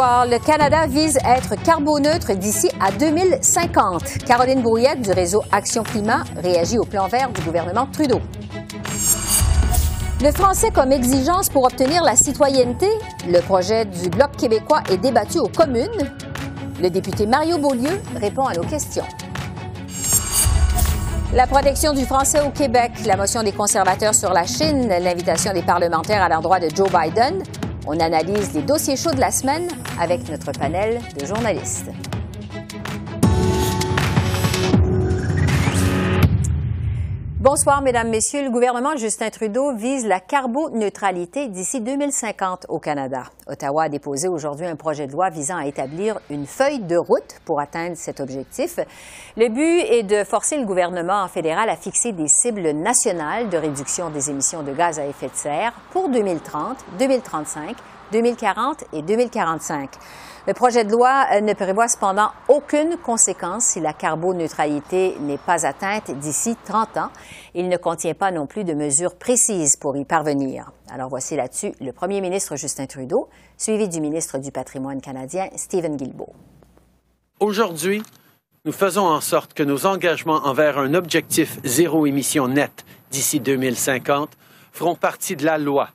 Le 0.00 0.38
Canada 0.38 0.86
vise 0.86 1.18
à 1.24 1.38
être 1.38 1.60
carboneutre 1.60 2.32
d'ici 2.36 2.70
à 2.80 2.92
2050. 2.92 4.18
Caroline 4.24 4.62
Brouillette 4.62 5.00
du 5.00 5.10
réseau 5.10 5.42
Action 5.50 5.82
Climat 5.82 6.22
réagit 6.36 6.78
au 6.78 6.84
plan 6.84 7.08
vert 7.08 7.30
du 7.30 7.40
gouvernement 7.40 7.88
Trudeau. 7.92 8.20
Le 10.22 10.30
français 10.30 10.70
comme 10.70 10.92
exigence 10.92 11.48
pour 11.48 11.64
obtenir 11.64 12.04
la 12.04 12.14
citoyenneté. 12.14 12.86
Le 13.26 13.40
projet 13.40 13.86
du 13.86 14.08
Bloc 14.08 14.36
québécois 14.36 14.82
est 14.88 14.98
débattu 14.98 15.40
aux 15.40 15.48
communes. 15.48 16.14
Le 16.80 16.90
député 16.90 17.26
Mario 17.26 17.58
Beaulieu 17.58 18.00
répond 18.20 18.46
à 18.46 18.54
nos 18.54 18.62
questions. 18.62 19.06
La 21.34 21.48
protection 21.48 21.92
du 21.92 22.04
français 22.04 22.40
au 22.46 22.50
Québec, 22.50 22.92
la 23.04 23.16
motion 23.16 23.42
des 23.42 23.52
conservateurs 23.52 24.14
sur 24.14 24.32
la 24.32 24.46
Chine, 24.46 24.88
l'invitation 24.88 25.52
des 25.52 25.62
parlementaires 25.62 26.22
à 26.22 26.28
l'endroit 26.28 26.60
de 26.60 26.68
Joe 26.72 26.88
Biden, 26.88 27.42
on 27.88 27.98
analyse 28.00 28.52
les 28.52 28.62
dossiers 28.62 28.96
chauds 28.96 29.14
de 29.14 29.20
la 29.20 29.30
semaine 29.30 29.66
avec 29.98 30.28
notre 30.28 30.52
panel 30.52 31.00
de 31.18 31.24
journalistes. 31.24 31.90
Bonsoir, 37.40 37.82
Mesdames, 37.82 38.08
Messieurs. 38.08 38.42
Le 38.42 38.50
gouvernement 38.50 38.96
Justin 38.96 39.30
Trudeau 39.30 39.72
vise 39.72 40.04
la 40.04 40.18
carboneutralité 40.18 41.46
d'ici 41.46 41.80
2050 41.80 42.66
au 42.68 42.80
Canada. 42.80 43.26
Ottawa 43.46 43.84
a 43.84 43.88
déposé 43.88 44.26
aujourd'hui 44.26 44.66
un 44.66 44.74
projet 44.74 45.06
de 45.06 45.12
loi 45.12 45.30
visant 45.30 45.56
à 45.56 45.66
établir 45.66 46.18
une 46.30 46.46
feuille 46.48 46.80
de 46.80 46.96
route 46.96 47.38
pour 47.44 47.60
atteindre 47.60 47.96
cet 47.96 48.18
objectif. 48.18 48.80
Le 49.36 49.50
but 49.50 49.84
est 49.88 50.02
de 50.02 50.24
forcer 50.24 50.58
le 50.58 50.64
gouvernement 50.64 51.28
fédéral 51.28 51.68
à 51.68 51.76
fixer 51.76 52.10
des 52.10 52.26
cibles 52.26 52.72
nationales 52.72 53.48
de 53.50 53.56
réduction 53.56 54.10
des 54.10 54.30
émissions 54.30 54.64
de 54.64 54.72
gaz 54.72 54.98
à 54.98 55.06
effet 55.06 55.28
de 55.28 55.36
serre 55.36 55.72
pour 55.92 56.08
2030, 56.08 56.76
2035, 56.98 57.76
2040 58.12 58.84
et 58.92 59.02
2045. 59.02 59.90
Le 60.46 60.54
projet 60.54 60.82
de 60.82 60.90
loi 60.90 61.26
euh, 61.32 61.40
ne 61.42 61.52
prévoit 61.52 61.88
cependant 61.88 62.30
aucune 62.48 62.96
conséquence 62.96 63.64
si 63.64 63.80
la 63.80 63.92
carboneutralité 63.92 65.16
n'est 65.20 65.36
pas 65.36 65.66
atteinte 65.66 66.10
d'ici 66.10 66.56
30 66.64 66.96
ans. 66.96 67.10
Il 67.54 67.68
ne 67.68 67.76
contient 67.76 68.14
pas 68.14 68.30
non 68.30 68.46
plus 68.46 68.64
de 68.64 68.72
mesures 68.72 69.16
précises 69.16 69.76
pour 69.76 69.96
y 69.96 70.06
parvenir. 70.06 70.72
Alors 70.90 71.10
voici 71.10 71.36
là-dessus 71.36 71.72
le 71.82 71.92
premier 71.92 72.22
ministre 72.22 72.56
Justin 72.56 72.86
Trudeau, 72.86 73.28
suivi 73.58 73.88
du 73.88 74.00
ministre 74.00 74.38
du 74.38 74.50
patrimoine 74.50 75.02
canadien 75.02 75.48
Stephen 75.56 75.96
Guilbeault. 75.96 76.32
Aujourd'hui, 77.40 78.02
nous 78.64 78.72
faisons 78.72 79.06
en 79.06 79.20
sorte 79.20 79.52
que 79.52 79.62
nos 79.62 79.84
engagements 79.84 80.46
envers 80.46 80.78
un 80.78 80.94
objectif 80.94 81.58
zéro 81.62 82.06
émission 82.06 82.48
net 82.48 82.86
d'ici 83.10 83.38
2050 83.38 84.30
feront 84.72 84.94
partie 84.94 85.36
de 85.36 85.44
la 85.44 85.58
loi 85.58 85.90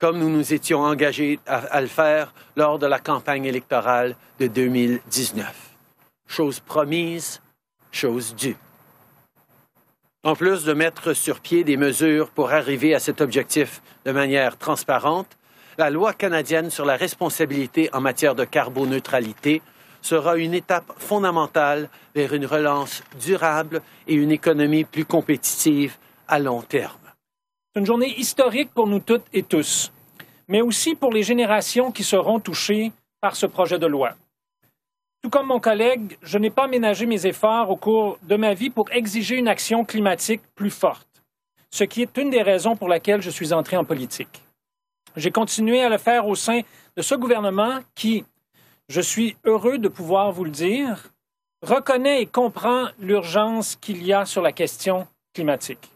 comme 0.00 0.18
nous 0.18 0.30
nous 0.30 0.54
étions 0.54 0.80
engagés 0.80 1.38
à, 1.46 1.80
le 1.80 1.86
faire 1.86 2.32
lors 2.56 2.78
de 2.78 2.86
la 2.86 2.98
campagne 2.98 3.44
électorale 3.44 4.16
de 4.38 4.46
2019. 4.46 5.46
Chose 6.26 6.58
promise, 6.60 7.40
chose 7.92 8.34
due. 8.34 8.56
En 10.24 10.34
plus 10.34 10.64
de 10.64 10.72
mettre 10.72 11.12
sur 11.12 11.40
pied 11.40 11.64
des 11.64 11.76
mesures 11.76 12.30
pour 12.30 12.50
arriver 12.50 12.94
à 12.94 12.98
cet 12.98 13.20
objectif 13.20 13.82
de 14.06 14.12
manière 14.12 14.56
transparente, 14.56 15.36
la 15.76 15.90
loi 15.90 16.14
canadienne 16.14 16.70
sur 16.70 16.84
la 16.84 16.96
responsabilité 16.96 17.90
en 17.92 18.00
matière 18.00 18.34
de 18.34 18.44
carboneutralité 18.44 19.62
sera 20.02 20.36
une 20.36 20.54
étape 20.54 20.92
fondamentale 20.96 21.90
vers 22.14 22.32
une 22.32 22.46
relance 22.46 23.02
durable 23.20 23.82
et 24.06 24.14
une 24.14 24.30
économie 24.30 24.84
plus 24.84 25.04
compétitive 25.04 25.96
à 26.26 26.38
long 26.38 26.62
terme. 26.62 26.96
C'est 27.72 27.80
une 27.80 27.86
journée 27.86 28.18
historique 28.18 28.74
pour 28.74 28.88
nous 28.88 28.98
toutes 28.98 29.26
et 29.32 29.44
tous, 29.44 29.92
mais 30.50 30.60
aussi 30.60 30.96
pour 30.96 31.12
les 31.12 31.22
générations 31.22 31.92
qui 31.92 32.02
seront 32.02 32.40
touchées 32.40 32.92
par 33.20 33.36
ce 33.36 33.46
projet 33.46 33.78
de 33.78 33.86
loi. 33.86 34.16
Tout 35.22 35.30
comme 35.30 35.46
mon 35.46 35.60
collègue, 35.60 36.18
je 36.22 36.38
n'ai 36.38 36.50
pas 36.50 36.66
ménagé 36.66 37.06
mes 37.06 37.24
efforts 37.24 37.70
au 37.70 37.76
cours 37.76 38.18
de 38.22 38.36
ma 38.36 38.52
vie 38.52 38.70
pour 38.70 38.90
exiger 38.90 39.36
une 39.36 39.46
action 39.48 39.84
climatique 39.84 40.42
plus 40.56 40.70
forte, 40.70 41.22
ce 41.70 41.84
qui 41.84 42.02
est 42.02 42.16
une 42.16 42.30
des 42.30 42.42
raisons 42.42 42.74
pour 42.74 42.88
laquelle 42.88 43.22
je 43.22 43.30
suis 43.30 43.52
entré 43.52 43.76
en 43.76 43.84
politique. 43.84 44.42
J'ai 45.14 45.30
continué 45.30 45.82
à 45.82 45.88
le 45.88 45.98
faire 45.98 46.26
au 46.26 46.34
sein 46.34 46.60
de 46.96 47.02
ce 47.02 47.14
gouvernement 47.14 47.78
qui, 47.94 48.24
je 48.88 49.00
suis 49.00 49.36
heureux 49.44 49.78
de 49.78 49.88
pouvoir 49.88 50.32
vous 50.32 50.44
le 50.44 50.50
dire, 50.50 51.10
reconnaît 51.62 52.22
et 52.22 52.26
comprend 52.26 52.88
l'urgence 52.98 53.76
qu'il 53.76 54.04
y 54.04 54.12
a 54.12 54.24
sur 54.24 54.42
la 54.42 54.50
question 54.50 55.06
climatique. 55.32 55.92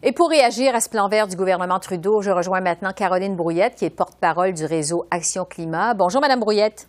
Et 0.00 0.12
pour 0.12 0.30
réagir 0.30 0.76
à 0.76 0.80
ce 0.80 0.88
plan 0.88 1.08
vert 1.08 1.26
du 1.26 1.34
gouvernement 1.34 1.80
Trudeau, 1.80 2.22
je 2.22 2.30
rejoins 2.30 2.60
maintenant 2.60 2.92
Caroline 2.92 3.34
Brouillette, 3.34 3.74
qui 3.74 3.84
est 3.84 3.90
porte-parole 3.90 4.52
du 4.52 4.64
réseau 4.64 5.06
Action 5.10 5.44
Climat. 5.44 5.94
Bonjour, 5.94 6.20
Madame 6.20 6.38
Brouillette. 6.38 6.86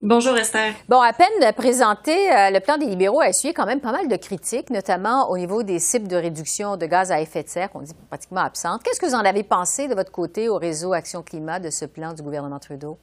Bonjour 0.00 0.36
Esther. 0.36 0.74
Bon, 0.88 1.00
à 1.00 1.12
peine 1.12 1.52
présenté, 1.56 2.10
euh, 2.32 2.50
le 2.50 2.58
plan 2.58 2.76
des 2.76 2.86
libéraux 2.86 3.20
a 3.20 3.28
essuyé 3.28 3.54
quand 3.54 3.66
même 3.66 3.80
pas 3.80 3.92
mal 3.92 4.08
de 4.08 4.16
critiques, 4.16 4.70
notamment 4.70 5.30
au 5.30 5.38
niveau 5.38 5.62
des 5.62 5.78
cibles 5.78 6.08
de 6.08 6.16
réduction 6.16 6.76
de 6.76 6.86
gaz 6.86 7.12
à 7.12 7.20
effet 7.20 7.44
de 7.44 7.48
serre, 7.48 7.70
qu'on 7.70 7.82
dit 7.82 7.94
pratiquement 8.08 8.40
absentes. 8.40 8.82
Qu'est-ce 8.82 8.98
que 8.98 9.06
vous 9.06 9.14
en 9.14 9.24
avez 9.24 9.44
pensé 9.44 9.86
de 9.86 9.94
votre 9.94 10.10
côté 10.10 10.48
au 10.48 10.58
réseau 10.58 10.92
Action 10.92 11.22
Climat 11.22 11.60
de 11.60 11.70
ce 11.70 11.84
plan 11.84 12.14
du 12.14 12.22
gouvernement 12.22 12.58
Trudeau? 12.58 12.98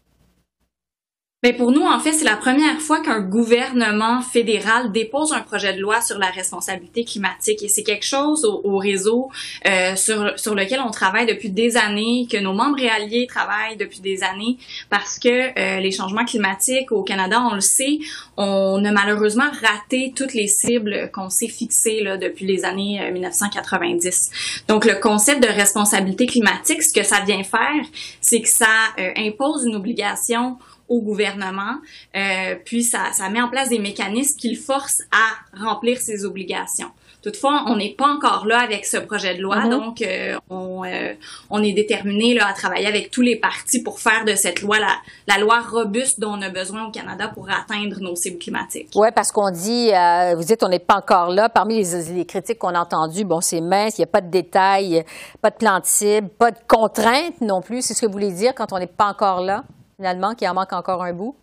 Mais 1.42 1.54
pour 1.54 1.72
nous, 1.72 1.84
en 1.84 2.02
fait, 2.02 2.12
c'est 2.12 2.26
la 2.26 2.36
première 2.36 2.82
fois 2.82 3.00
qu'un 3.00 3.22
gouvernement 3.22 4.22
fédéral 4.22 4.92
dépose 4.92 5.32
un 5.32 5.40
projet 5.40 5.74
de 5.74 5.80
loi 5.80 6.02
sur 6.02 6.20
la 6.20 6.28
responsabilité 6.28 7.06
climatique. 7.06 7.64
Et 7.64 7.70
c'est 7.70 7.84
quelque 7.84 8.06
chose 8.06 8.44
au, 8.44 8.78
réseau 8.78 9.30
euh, 9.66 9.96
sur, 9.96 10.38
sur 10.38 10.54
lequel 10.54 10.82
on 10.86 10.92
travaille 10.92 11.26
depuis 11.26 11.50
des 11.50 11.78
années, 11.78 12.28
que 12.30 12.36
nos 12.36 12.52
membres 12.52 12.76
réaliers 12.76 13.26
travaillent 13.26 13.78
depuis 13.78 14.02
des 14.02 14.22
années, 14.22 14.58
parce 14.90 15.18
que 15.18 15.30
euh, 15.30 15.80
les 15.80 15.92
changements 15.92 16.26
climatiques 16.26 16.92
au 16.92 17.04
Canada, 17.04 17.42
on 17.50 17.56
le 17.56 17.62
sait, 17.62 18.00
on 18.36 18.84
a 18.84 18.92
malheureusement 18.92 19.50
raté 19.62 20.12
toutes 20.14 20.34
les 20.34 20.48
cibles 20.48 21.10
qu'on 21.14 21.30
s'est 21.30 21.48
fixées 21.48 22.02
là, 22.04 22.18
depuis 22.18 22.48
les 22.48 22.66
années 22.66 23.00
1990. 23.14 24.08
Euh, 24.08 24.74
Donc, 24.74 24.84
le 24.84 24.96
concept 24.96 25.42
de 25.42 25.48
responsabilité 25.48 26.26
climatique, 26.26 26.84
ce 26.84 26.94
que 26.94 27.06
ça 27.06 27.22
vient 27.22 27.44
faire, 27.44 27.86
c'est 28.20 28.42
que 28.42 28.50
ça 28.50 28.68
impose 29.16 29.64
une 29.66 29.76
obligation 29.76 30.58
au 30.90 31.02
gouvernement, 31.02 31.76
euh, 32.16 32.56
puis 32.66 32.84
ça, 32.84 33.12
ça 33.14 33.30
met 33.30 33.42
en 33.42 33.50
place 33.50 33.70
des 33.70 33.80
mécanismes 33.80 34.38
qui 34.38 34.50
le 34.50 34.60
forcent 34.60 35.04
à 35.12 35.64
remplir 35.64 36.00
ses 36.00 36.26
obligations. 36.26 36.92
Toutefois, 37.22 37.66
on 37.68 37.76
n'est 37.76 37.96
pas 37.96 38.08
encore 38.08 38.46
là 38.46 38.60
avec 38.60 38.86
ce 38.86 38.96
projet 38.96 39.36
de 39.36 39.42
loi, 39.42 39.58
mm-hmm. 39.58 39.70
donc 39.70 40.02
euh, 40.02 40.38
on, 40.50 40.86
euh, 40.86 41.14
on, 41.50 41.62
est 41.62 41.74
déterminé 41.74 42.34
là, 42.34 42.48
à 42.48 42.54
travailler 42.54 42.88
avec 42.88 43.12
tous 43.12 43.22
les 43.22 43.36
partis 43.36 43.84
pour 43.84 44.00
faire 44.00 44.24
de 44.24 44.36
cette 44.36 44.62
loi 44.62 44.78
la, 44.80 44.96
la, 45.28 45.38
loi 45.38 45.60
robuste 45.60 46.22
dont 46.22 46.38
on 46.38 46.42
a 46.42 46.50
besoin 46.50 46.86
au 46.88 46.92
Canada 46.92 47.30
pour 47.34 47.50
atteindre 47.50 48.00
nos 48.00 48.16
cibles 48.16 48.40
climatiques. 48.40 48.88
Oui, 48.96 49.10
parce 49.14 49.34
qu'on 49.34 49.52
dit, 49.52 49.92
euh, 49.94 50.34
vous 50.36 50.46
dites, 50.46 50.64
on 50.64 50.70
n'est 50.70 50.80
pas 50.80 50.96
encore 50.96 51.30
là. 51.30 51.50
Parmi 51.50 51.84
les, 51.84 52.14
les 52.14 52.26
critiques 52.26 52.58
qu'on 52.58 52.74
a 52.74 52.80
entendues, 52.80 53.26
bon, 53.26 53.42
c'est 53.42 53.60
mince, 53.60 53.98
il 53.98 54.02
n'y 54.02 54.06
a 54.06 54.12
pas 54.12 54.22
de 54.22 54.30
détails, 54.30 55.04
pas 55.42 55.50
de 55.50 55.58
plan 55.58 55.80
de 55.80 55.86
cible, 55.86 56.30
pas 56.30 56.52
de 56.52 56.60
contraintes 56.70 57.42
non 57.42 57.60
plus. 57.62 57.82
C'est 57.82 57.96
ce 57.96 58.02
que 58.02 58.06
vous 58.06 58.14
voulez 58.14 58.32
dire 58.32 58.54
quand 58.56 58.72
on 58.72 58.80
n'est 58.80 58.88
pas 58.88 59.08
encore 59.08 59.42
là? 59.42 59.66
Finalement, 60.00 60.34
qu'il 60.34 60.48
en 60.48 60.54
manque 60.54 60.72
encore 60.72 61.04
un 61.04 61.12
bout? 61.12 61.36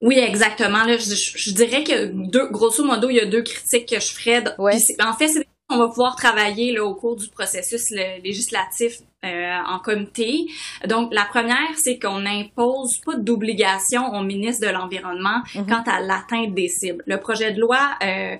Oui, 0.00 0.18
exactement. 0.18 0.86
je, 0.86 1.52
dirais 1.52 1.82
que 1.82 2.06
deux, 2.06 2.48
grosso 2.48 2.84
modo, 2.84 3.10
il 3.10 3.16
y 3.16 3.20
a 3.20 3.26
deux 3.26 3.42
critiques 3.42 3.88
que 3.88 4.00
je 4.00 4.12
ferais. 4.12 4.44
En 4.58 5.12
fait, 5.14 5.28
c'est 5.28 5.46
on 5.70 5.78
va 5.78 5.88
pouvoir 5.88 6.16
travailler 6.16 6.72
là, 6.72 6.84
au 6.84 6.94
cours 6.94 7.16
du 7.16 7.28
processus 7.28 7.90
législatif 7.90 8.98
euh, 9.24 9.56
en 9.68 9.78
comité. 9.78 10.46
Donc, 10.88 11.14
la 11.14 11.24
première, 11.24 11.70
c'est 11.76 11.98
qu'on 11.98 12.20
n'impose 12.20 12.98
pas 13.04 13.14
d'obligation 13.16 14.12
au 14.14 14.22
ministre 14.22 14.66
de 14.66 14.72
l'Environnement 14.72 15.42
mm-hmm. 15.54 15.66
quant 15.66 15.84
à 15.86 16.00
l'atteinte 16.00 16.54
des 16.54 16.68
cibles. 16.68 17.04
Le 17.06 17.18
projet 17.18 17.52
de 17.52 17.60
loi 17.60 17.78
euh, 18.02 18.36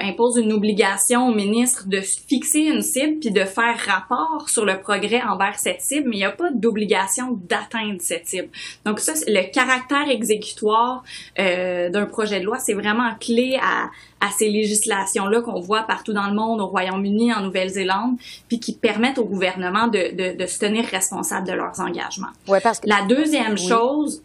impose 0.00 0.36
une 0.36 0.52
obligation 0.52 1.28
au 1.28 1.34
ministre 1.34 1.88
de 1.88 2.00
fixer 2.00 2.60
une 2.60 2.82
cible 2.82 3.18
puis 3.20 3.30
de 3.30 3.44
faire 3.44 3.76
rapport 3.86 4.48
sur 4.48 4.64
le 4.64 4.80
progrès 4.80 5.22
envers 5.22 5.58
cette 5.58 5.80
cible, 5.80 6.08
mais 6.08 6.16
il 6.16 6.20
n'y 6.20 6.24
a 6.24 6.32
pas 6.32 6.50
d'obligation 6.50 7.38
d'atteindre 7.48 8.00
cette 8.00 8.26
cible. 8.26 8.48
Donc 8.84 9.00
ça, 9.00 9.12
le 9.26 9.50
caractère 9.52 10.08
exécutoire 10.08 11.02
euh, 11.38 11.90
d'un 11.90 12.06
projet 12.06 12.40
de 12.40 12.44
loi, 12.44 12.58
c'est 12.58 12.74
vraiment 12.74 13.14
clé 13.20 13.58
à, 13.62 13.90
à 14.20 14.30
ces 14.30 14.48
législations-là 14.48 15.40
qu'on 15.42 15.60
voit 15.60 15.82
partout 15.82 16.12
dans 16.12 16.28
le 16.28 16.34
monde, 16.34 16.60
au 16.60 16.66
Royaume-Uni, 16.66 17.32
en 17.32 17.42
Nouvelle-Zélande, 17.42 18.16
puis 18.48 18.60
qui 18.60 18.74
permettent 18.74 19.18
au 19.18 19.24
gouvernement 19.24 19.88
de, 19.88 20.14
de, 20.14 20.36
de, 20.36 20.46
se 20.46 20.58
tenir 20.58 20.84
responsable 20.84 21.46
de 21.46 21.52
leurs 21.52 21.80
engagements. 21.80 22.32
Ouais, 22.48 22.60
parce 22.60 22.80
que... 22.80 22.88
La 22.88 23.02
deuxième 23.06 23.58
chose, 23.58 24.22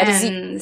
Euh, 0.00 0.58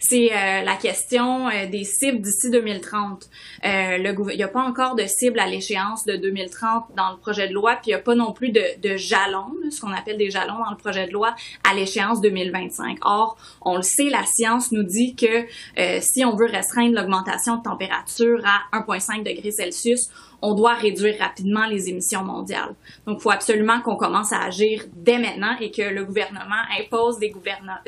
c'est 0.00 0.32
euh, 0.32 0.62
la 0.62 0.76
question 0.76 1.48
euh, 1.48 1.66
des 1.66 1.84
cibles 1.84 2.20
d'ici 2.20 2.50
2030. 2.50 3.28
le, 3.62 4.32
il 4.32 4.36
n'y 4.36 4.42
a 4.42 4.48
pas 4.48 4.62
encore 4.62 4.94
de 4.94 5.04
cible 5.06 5.38
à 5.38 5.46
l'échéance 5.46 6.04
de 6.04 6.16
2030 6.16 6.86
dans 6.96 7.10
le 7.10 7.18
projet 7.18 7.48
de 7.48 7.54
loi, 7.54 7.76
puis 7.76 7.90
il 7.90 7.94
n'y 7.94 7.94
a 7.94 8.02
pas 8.02 8.14
non 8.14 8.32
plus 8.32 8.50
de, 8.50 8.62
de 8.80 8.96
jalons, 8.96 9.52
ce 9.70 9.80
qu'on 9.80 9.92
appelle 9.92 10.16
des 10.16 10.30
jalons 10.30 10.58
dans 10.58 10.70
le 10.70 10.76
projet 10.76 11.06
de 11.06 11.12
loi 11.12 11.34
à 11.68 11.74
l'échéance 11.74 12.20
2025. 12.20 12.98
Or, 13.02 13.36
on 13.60 13.76
le 13.76 13.82
sait, 13.82 14.08
la 14.10 14.24
science 14.24 14.72
nous 14.72 14.82
dit 14.82 15.14
que 15.14 15.46
si 16.00 16.24
on 16.24 16.36
veut 16.36 16.46
restreindre 16.46 16.94
l'augmentation 16.94 17.56
de 17.56 17.62
température 17.62 18.42
à 18.44 18.78
1,5 18.78 19.24
degrés 19.24 19.50
Celsius, 19.50 20.10
on 20.40 20.54
doit 20.54 20.74
réduire 20.74 21.18
rapidement 21.18 21.66
les 21.66 21.88
émissions 21.88 22.24
mondiales. 22.24 22.74
Donc, 23.06 23.18
il 23.18 23.22
faut 23.22 23.30
absolument 23.30 23.80
qu'on 23.80 23.96
commence 23.96 24.32
à 24.32 24.42
agir 24.42 24.84
dès 24.92 25.18
maintenant 25.18 25.56
et 25.60 25.70
que 25.70 25.82
le 25.82 26.04
gouvernement 26.04 26.62
impose 26.80 27.18
des, 27.18 27.32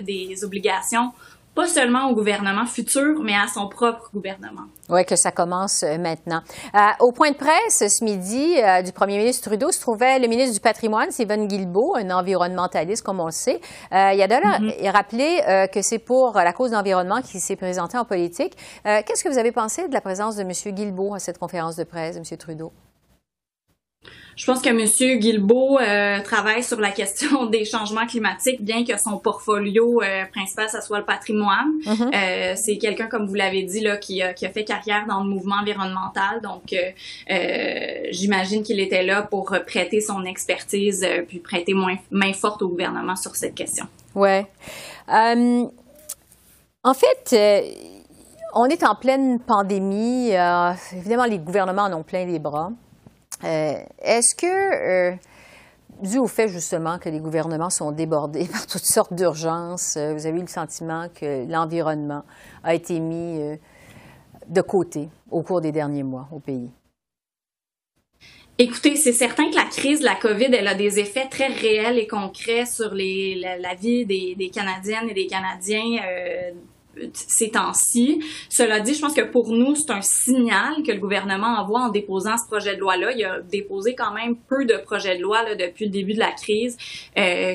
des 0.02 0.44
obligations 0.44 1.12
pas 1.60 1.66
seulement 1.66 2.08
au 2.08 2.14
gouvernement 2.14 2.64
futur, 2.64 3.20
mais 3.22 3.34
à 3.34 3.46
son 3.46 3.68
propre 3.68 4.08
gouvernement. 4.14 4.64
Oui, 4.88 5.04
que 5.04 5.14
ça 5.14 5.30
commence 5.30 5.82
euh, 5.82 5.98
maintenant. 5.98 6.40
Euh, 6.74 6.78
au 7.00 7.12
point 7.12 7.32
de 7.32 7.36
presse 7.36 7.86
ce 7.86 8.02
midi 8.02 8.56
euh, 8.56 8.80
du 8.80 8.92
premier 8.92 9.18
ministre 9.18 9.50
Trudeau 9.50 9.70
se 9.70 9.78
trouvait 9.78 10.18
le 10.18 10.26
ministre 10.26 10.54
du 10.54 10.60
Patrimoine, 10.60 11.10
Stephen 11.10 11.46
Guilbeault, 11.48 11.96
un 11.96 12.10
environnementaliste, 12.10 13.04
comme 13.04 13.20
on 13.20 13.26
le 13.26 13.30
sait. 13.32 13.60
il 13.92 13.96
a 13.96 14.26
d'ailleurs 14.26 14.60
mm-hmm. 14.60 14.90
rappelé 14.90 15.68
que 15.72 15.82
c'est 15.82 15.98
pour 15.98 16.32
la 16.34 16.52
cause 16.54 16.70
de 16.70 16.76
l'environnement 16.76 17.20
qu'il 17.20 17.40
s'est 17.40 17.56
présenté 17.56 17.98
en 17.98 18.04
politique. 18.04 18.56
Qu'est-ce 18.84 19.22
que 19.22 19.28
vous 19.28 19.38
avez 19.38 19.52
pensé 19.52 19.86
de 19.86 19.92
la 19.92 20.00
présence 20.00 20.36
de 20.36 20.42
M. 20.42 20.52
Guilbeault 20.74 21.14
à 21.14 21.18
cette 21.18 21.38
conférence 21.38 21.76
de 21.76 21.84
presse, 21.84 22.16
M. 22.16 22.24
Trudeau? 22.38 22.72
Je 24.40 24.46
pense 24.46 24.62
que 24.62 24.70
M. 24.70 25.18
Guilbeault 25.18 25.78
euh, 25.78 26.22
travaille 26.22 26.64
sur 26.64 26.80
la 26.80 26.90
question 26.92 27.44
des 27.50 27.66
changements 27.66 28.06
climatiques, 28.06 28.64
bien 28.64 28.86
que 28.86 28.98
son 28.98 29.18
portfolio 29.18 30.00
euh, 30.00 30.24
principal, 30.32 30.70
ça 30.70 30.80
soit 30.80 30.98
le 30.98 31.04
patrimoine. 31.04 31.72
Mm-hmm. 31.84 32.14
euh, 32.14 32.54
c'est 32.56 32.78
quelqu'un, 32.78 33.06
comme 33.06 33.26
vous 33.26 33.34
l'avez 33.34 33.64
dit, 33.64 33.80
là, 33.80 33.98
qui 33.98 34.22
a, 34.22 34.32
qui 34.32 34.46
a 34.46 34.48
fait 34.48 34.64
carrière 34.64 35.04
dans 35.06 35.22
le 35.22 35.28
mouvement 35.28 35.56
environnemental. 35.56 36.40
Donc, 36.42 36.74
j'imagine 38.10 38.62
qu'il 38.62 38.80
était 38.80 39.02
là 39.02 39.20
pour 39.20 39.54
prêter 39.66 40.00
son 40.00 40.24
expertise, 40.24 41.06
puis 41.28 41.38
prêter 41.38 41.74
moins, 41.74 41.96
main 42.10 42.32
forte 42.32 42.62
au 42.62 42.68
gouvernement 42.68 43.16
sur 43.16 43.36
cette 43.36 43.54
question. 43.54 43.84
Ouais. 44.14 44.46
en 45.08 46.94
fait, 46.94 47.36
on 48.54 48.64
est 48.64 48.82
en 48.84 48.94
pleine 48.94 49.38
pandémie. 49.38 50.30
évidemment, 50.96 51.26
les 51.26 51.38
gouvernements 51.38 51.82
en 51.82 51.92
ont 51.92 52.02
plein 52.02 52.24
les 52.24 52.38
bras. 52.38 52.70
Euh, 53.44 53.74
est-ce 54.02 54.34
que, 54.34 54.46
euh, 54.46 55.16
dû 56.02 56.18
au 56.18 56.26
fait 56.26 56.48
justement 56.48 56.98
que 56.98 57.08
les 57.08 57.20
gouvernements 57.20 57.70
sont 57.70 57.92
débordés 57.92 58.46
par 58.52 58.66
toutes 58.66 58.84
sortes 58.84 59.14
d'urgences, 59.14 59.96
euh, 59.96 60.12
vous 60.14 60.26
avez 60.26 60.38
eu 60.38 60.42
le 60.42 60.46
sentiment 60.46 61.08
que 61.08 61.50
l'environnement 61.50 62.24
a 62.62 62.74
été 62.74 63.00
mis 63.00 63.40
de 64.48 64.60
côté 64.60 65.08
au 65.30 65.42
cours 65.42 65.60
des 65.60 65.72
derniers 65.72 66.02
mois 66.02 66.28
au 66.32 66.38
pays? 66.38 66.70
Écoutez, 68.58 68.96
c'est 68.96 69.14
certain 69.14 69.48
que 69.48 69.56
la 69.56 69.64
crise 69.64 70.00
de 70.00 70.04
la 70.04 70.16
COVID, 70.16 70.52
elle 70.52 70.68
a 70.68 70.74
des 70.74 70.98
effets 70.98 71.28
très 71.30 71.46
réels 71.46 71.98
et 71.98 72.06
concrets 72.06 72.66
sur 72.66 72.92
la, 72.94 73.74
vie 73.74 74.04
des, 74.04 74.50
Canadiennes 74.52 75.08
et 75.08 75.14
des 75.14 75.26
Canadiens 75.26 75.96
ces 77.12 77.50
temps-ci. 77.50 78.22
Cela 78.48 78.80
dit, 78.80 78.94
je 78.94 79.00
pense 79.00 79.14
que 79.14 79.30
pour 79.30 79.52
nous, 79.52 79.74
c'est 79.74 79.90
un 79.90 80.02
signal 80.02 80.82
que 80.86 80.92
le 80.92 80.98
gouvernement 80.98 81.58
envoie 81.58 81.80
en 81.80 81.90
déposant 81.90 82.36
ce 82.36 82.46
projet 82.46 82.74
de 82.74 82.80
loi-là. 82.80 83.12
Il 83.16 83.24
a 83.24 83.40
déposé 83.40 83.94
quand 83.94 84.12
même 84.12 84.36
peu 84.48 84.64
de 84.64 84.76
projets 84.84 85.16
de 85.16 85.22
loi 85.22 85.54
depuis 85.54 85.86
le 85.86 85.90
début 85.90 86.14
de 86.14 86.18
la 86.18 86.32
crise, 86.32 86.76
euh, 87.18 87.54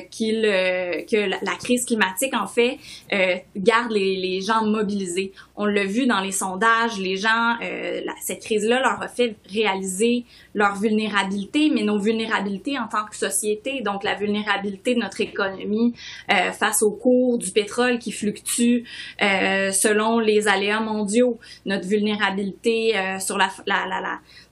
que 1.10 1.28
la, 1.28 1.56
crise 1.56 1.84
climatique, 1.84 2.34
en 2.34 2.46
fait, 2.46 2.78
euh, 3.12 3.36
garde 3.56 3.92
les, 3.92 4.40
gens 4.40 4.64
mobilisés. 4.64 5.32
On 5.56 5.64
l'a 5.64 5.84
vu 5.84 6.06
dans 6.06 6.20
les 6.20 6.32
sondages, 6.32 6.98
les 6.98 7.16
gens, 7.16 7.56
euh, 7.62 8.00
cette 8.20 8.42
crise-là 8.42 8.80
leur 8.80 9.02
a 9.02 9.08
fait 9.08 9.36
réaliser 9.50 10.24
leur 10.54 10.76
vulnérabilité, 10.76 11.70
mais 11.72 11.82
nos 11.82 11.98
vulnérabilités 11.98 12.78
en 12.78 12.88
tant 12.88 13.06
que 13.06 13.16
société, 13.16 13.80
donc 13.80 14.04
la 14.04 14.14
vulnérabilité 14.14 14.94
de 14.94 15.00
notre 15.00 15.20
économie 15.20 15.94
euh, 16.30 16.52
face 16.52 16.82
au 16.82 16.90
cours 16.90 17.38
du 17.38 17.50
pétrole 17.50 17.98
qui 17.98 18.12
fluctue, 18.12 18.84
euh, 19.22 19.72
selon 19.72 20.18
les 20.18 20.46
aléas 20.46 20.80
mondiaux, 20.80 21.38
notre 21.64 21.88
vulnérabilité 21.88 22.94
sur 23.18 23.38
la, 23.38 23.48
la, 23.66 23.86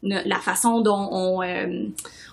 la, 0.03 0.23
la, 0.25 0.39
façon 0.39 0.81
dont 0.81 1.09
on, 1.13 1.43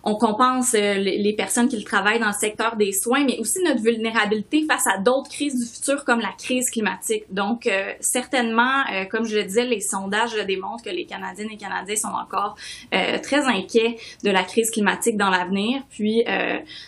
on 0.03 0.15
compense 0.15 0.73
les, 0.73 1.33
personnes 1.37 1.67
qui 1.67 1.83
travaillent 1.83 2.19
dans 2.19 2.27
le 2.27 2.33
secteur 2.33 2.75
des 2.75 2.91
soins, 2.91 3.23
mais 3.25 3.39
aussi 3.39 3.59
notre 3.63 3.81
vulnérabilité 3.81 4.65
face 4.65 4.85
à 4.87 4.97
d'autres 4.97 5.29
crises 5.29 5.57
du 5.57 5.65
futur 5.65 6.05
comme 6.05 6.19
la 6.19 6.33
crise 6.37 6.69
climatique. 6.69 7.23
Donc, 7.29 7.69
certainement, 7.99 8.83
comme 9.09 9.25
je 9.25 9.37
le 9.37 9.43
disais, 9.43 9.65
les 9.65 9.79
sondages 9.79 10.35
démontrent 10.45 10.83
que 10.83 10.89
les 10.89 11.05
Canadiennes 11.05 11.51
et 11.51 11.57
Canadiens 11.57 11.95
sont 11.95 12.07
encore 12.07 12.55
très 12.91 13.45
inquiets 13.45 13.97
de 14.23 14.29
la 14.31 14.43
crise 14.43 14.71
climatique 14.71 15.17
dans 15.17 15.29
l'avenir. 15.29 15.81
Puis, 15.89 16.23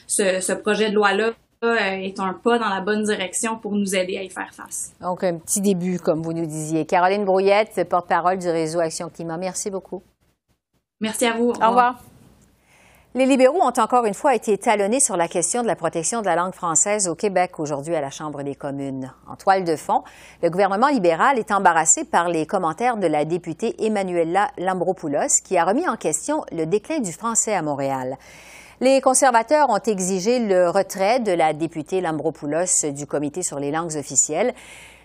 ce, 0.07 0.39
ce 0.39 0.54
projet 0.54 0.89
de 0.89 0.95
loi-là 0.95 1.33
euh, 1.63 1.77
est 1.77 2.19
un 2.19 2.33
pas 2.33 2.60
dans 2.60 2.68
la 2.68 2.81
bonne 2.81 3.04
direction 3.04 3.57
pour 3.57 3.71
nous 3.71 3.95
aider 3.95 4.18
à 4.18 4.24
y 4.24 4.30
faire 4.30 4.54
face. 4.54 4.92
Donc, 5.00 5.24
un 5.24 5.38
petit 5.38 5.62
début, 5.62 5.98
comme 5.98 6.21
vous 6.21 6.33
nous 6.33 6.45
disiez. 6.45 6.86
Caroline 6.86 7.24
Brouillette, 7.24 7.88
porte-parole 7.89 8.38
du 8.38 8.50
réseau 8.50 8.81
Action 8.81 9.10
Climat. 9.10 9.38
Merci 9.38 9.71
beaucoup. 9.71 10.04
Merci 11.00 11.25
à 11.25 11.38
vous. 11.38 11.51
Au 11.51 11.68
revoir. 11.69 12.04
Les 13.15 13.27
libéraux 13.27 13.62
ont 13.62 13.80
encore 13.80 14.06
une 14.06 14.15
fois 14.15 14.33
été 14.33 14.57
talonnés 14.57 15.00
sur 15.00 15.15
la 15.18 15.27
question 15.27 15.62
de 15.62 15.68
la 15.68 15.75
protection 15.75 16.21
de 16.21 16.25
la 16.25 16.36
langue 16.36 16.56
française 16.56 17.07
au 17.07 17.13
Québec 17.13 17.60
aujourd'hui 17.60 17.95
à 17.95 18.01
la 18.01 18.10
Chambre 18.10 18.42
des 18.42 18.56
communes. 18.56 19.13
En 19.27 19.36
toile 19.36 19.63
de 19.63 19.75
fond, 19.75 20.01
le 20.42 20.50
gouvernement 20.50 20.88
libéral 20.88 21.38
est 21.38 21.51
embarrassé 21.51 22.06
par 22.06 22.27
les 22.27 22.48
commentaires 22.48 22.98
de 22.98 23.06
la 23.06 23.24
députée 23.24 23.75
Emmanuela 23.86 24.50
Lambropoulos 24.57 25.42
qui 25.44 25.60
a 25.60 25.63
remis 25.63 25.88
en 25.88 25.95
question 25.95 26.44
le 26.51 26.65
déclin 26.65 27.01
du 27.01 27.12
français 27.12 27.54
à 27.54 27.62
Montréal. 27.62 28.18
Les 28.81 29.00
conservateurs 29.00 29.69
ont 29.69 29.77
exigé 29.77 30.39
le 30.39 30.71
retrait 30.71 31.19
de 31.19 31.31
la 31.31 31.54
députée 31.54 32.01
Lambropoulos 32.01 32.92
du 32.92 33.06
comité 33.06 33.44
sur 33.44 33.60
les 33.60 33.69
langues 33.69 33.95
officielles. 33.95 34.56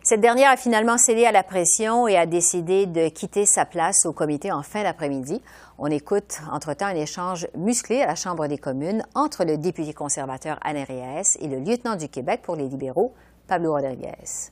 Cette 0.09 0.23
dernière 0.23 0.51
a 0.51 0.57
finalement 0.57 0.97
cédé 0.97 1.27
à 1.27 1.33
la 1.33 1.43
pression 1.43 2.09
et 2.09 2.17
a 2.17 2.25
décidé 2.25 2.87
de 2.87 3.11
quitter 3.11 3.45
sa 3.45 3.67
place 3.67 4.07
au 4.07 4.15
comité 4.15 4.51
en 4.51 4.63
fin 4.63 4.83
d'après-midi. 4.83 5.43
On 5.77 5.91
écoute 5.91 6.39
entre-temps 6.51 6.87
un 6.87 6.95
échange 6.95 7.47
musclé 7.55 8.01
à 8.01 8.07
la 8.07 8.15
Chambre 8.15 8.47
des 8.47 8.57
communes 8.57 9.05
entre 9.15 9.45
le 9.45 9.59
député 9.59 9.93
conservateur 9.93 10.59
Anne 10.63 10.79
et 10.79 11.47
le 11.47 11.59
lieutenant 11.59 11.95
du 11.95 12.09
Québec 12.09 12.41
pour 12.43 12.57
les 12.57 12.69
libéraux, 12.69 13.13
Pablo 13.49 13.75
Rodriguez. 13.75 14.49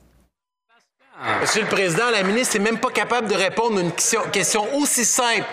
Monsieur 1.41 1.63
le 1.63 1.69
Président, 1.69 2.11
la 2.11 2.21
ministre 2.21 2.59
n'est 2.59 2.63
même 2.63 2.79
pas 2.79 2.91
capable 2.91 3.27
de 3.27 3.33
répondre 3.33 3.79
à 3.79 3.81
une 3.81 4.31
question 4.31 4.61
aussi 4.75 5.05
simple 5.05 5.47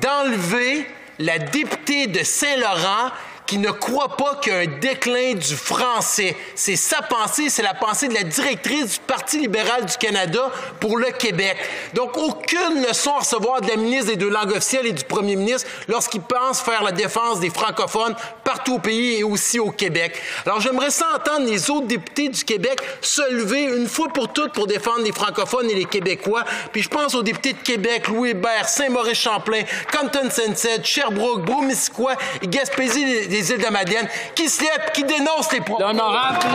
d'enlever 0.00 0.86
la 1.18 1.40
députée 1.40 2.06
de 2.06 2.22
Saint-Laurent 2.22 3.10
qui 3.48 3.56
ne 3.56 3.70
croit 3.70 4.14
pas 4.14 4.34
qu'il 4.42 4.52
y 4.52 4.56
a 4.56 4.58
un 4.58 4.78
déclin 4.78 5.32
du 5.32 5.56
français. 5.56 6.36
C'est 6.54 6.76
sa 6.76 7.00
pensée, 7.00 7.48
c'est 7.48 7.62
la 7.62 7.72
pensée 7.72 8.06
de 8.06 8.12
la 8.12 8.22
directrice 8.22 8.92
du 8.92 8.98
Parti 9.06 9.38
libéral 9.38 9.86
du 9.86 9.96
Canada 9.96 10.50
pour 10.78 10.98
le 10.98 11.06
Québec. 11.12 11.56
Donc, 11.94 12.18
aucune 12.18 12.84
leçon 12.86 13.12
à 13.14 13.20
recevoir 13.20 13.62
de 13.62 13.68
la 13.68 13.76
ministre 13.76 14.08
des 14.08 14.16
deux 14.16 14.28
langues 14.28 14.50
officielles 14.50 14.86
et 14.86 14.92
du 14.92 15.02
premier 15.02 15.34
ministre 15.34 15.66
lorsqu'il 15.88 16.20
pense 16.20 16.60
faire 16.60 16.82
la 16.82 16.92
défense 16.92 17.40
des 17.40 17.48
francophones 17.48 18.14
partout 18.44 18.74
au 18.74 18.78
pays 18.80 19.20
et 19.20 19.24
aussi 19.24 19.58
au 19.58 19.70
Québec. 19.70 20.20
Alors, 20.44 20.60
j'aimerais 20.60 20.90
ça 20.90 21.06
entendre 21.16 21.46
les 21.46 21.70
autres 21.70 21.86
députés 21.86 22.28
du 22.28 22.44
Québec 22.44 22.82
se 23.00 23.32
lever 23.32 23.62
une 23.62 23.88
fois 23.88 24.08
pour 24.08 24.30
toutes 24.30 24.52
pour 24.52 24.66
défendre 24.66 25.04
les 25.04 25.12
francophones 25.12 25.70
et 25.70 25.74
les 25.74 25.86
Québécois. 25.86 26.44
Puis 26.70 26.82
je 26.82 26.90
pense 26.90 27.14
aux 27.14 27.22
députés 27.22 27.54
de 27.54 27.62
Québec, 27.62 28.08
Louis 28.08 28.30
Hébert, 28.30 28.68
Saint-Maurice-Champlain, 28.68 29.62
Compton-Sunset, 29.90 30.84
Sherbrooke, 30.84 31.46
Bromisquoi 31.46 32.12
et 32.42 32.46
Gaspésie 32.46 33.37
des 33.38 33.52
îles 33.52 33.62
de 33.62 33.70
Madeleine, 33.70 34.08
qui 34.34 34.48
se 34.48 34.62
lève, 34.62 34.90
qui 34.92 35.04
dénonce 35.04 35.52
les 35.52 35.60
points. 35.60 35.78
L'honorable 35.78 36.46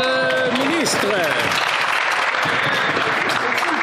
ministre. 0.59 1.07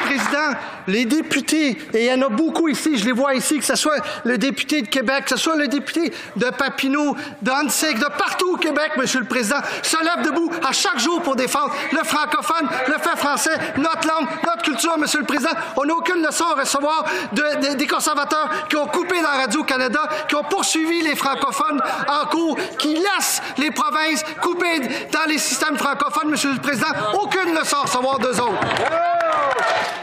Président, 0.05 0.53
les 0.91 1.05
députés, 1.05 1.79
et 1.95 2.07
il 2.07 2.07
y 2.07 2.13
en 2.13 2.23
a 2.23 2.29
beaucoup 2.29 2.69
ici, 2.69 2.99
je 2.99 3.05
les 3.05 3.13
vois 3.13 3.35
ici, 3.35 3.59
que 3.59 3.65
ce 3.65 3.77
soit 3.77 3.99
le 4.25 4.37
député 4.39 4.83
de 4.83 4.89
Québec, 4.89 5.25
que 5.25 5.31
ce 5.31 5.37
soit 5.37 5.57
le 5.57 5.69
député 5.69 6.13
de 6.37 6.47
Papineau, 6.51 7.17
d'Annecy, 7.41 7.95
de 7.95 8.05
partout 8.19 8.55
au 8.55 8.57
Québec, 8.57 8.93
Monsieur 8.97 9.21
le 9.21 9.27
Président, 9.27 9.61
se 9.83 9.97
lèvent 10.03 10.27
debout 10.27 10.51
à 10.67 10.73
chaque 10.73 10.99
jour 10.99 11.23
pour 11.23 11.37
défendre 11.37 11.73
le 11.93 12.03
francophone, 12.05 12.69
le 12.89 12.95
fait 12.95 13.17
français, 13.17 13.57
notre 13.77 14.07
langue, 14.07 14.29
notre 14.45 14.63
culture, 14.63 14.99
Monsieur 14.99 15.21
le 15.21 15.27
Président. 15.27 15.53
On 15.77 15.85
n'a 15.85 15.95
aucune 15.95 16.23
leçon 16.23 16.45
à 16.45 16.61
recevoir 16.61 17.05
de, 17.33 17.75
des 17.75 17.87
conservateurs 17.87 18.69
qui 18.69 18.77
ont 18.77 18.87
coupé 18.87 19.21
la 19.21 19.43
Radio-Canada, 19.43 20.09
qui 20.29 20.35
ont 20.35 20.45
poursuivi 20.45 21.03
les 21.03 21.15
francophones 21.15 21.81
en 22.09 22.27
cours, 22.27 22.59
qui 22.79 22.95
laissent 22.95 23.41
les 23.59 23.71
provinces 23.71 24.25
couper 24.43 24.81
dans 25.13 25.29
les 25.29 25.39
systèmes 25.39 25.77
francophones, 25.77 26.31
Monsieur 26.31 26.53
le 26.53 26.61
Président. 26.61 26.89
Aucune 27.15 27.55
leçon 27.55 27.77
à 27.77 27.83
recevoir 27.83 28.19
d'eux 28.19 28.41
autres. 28.41 30.00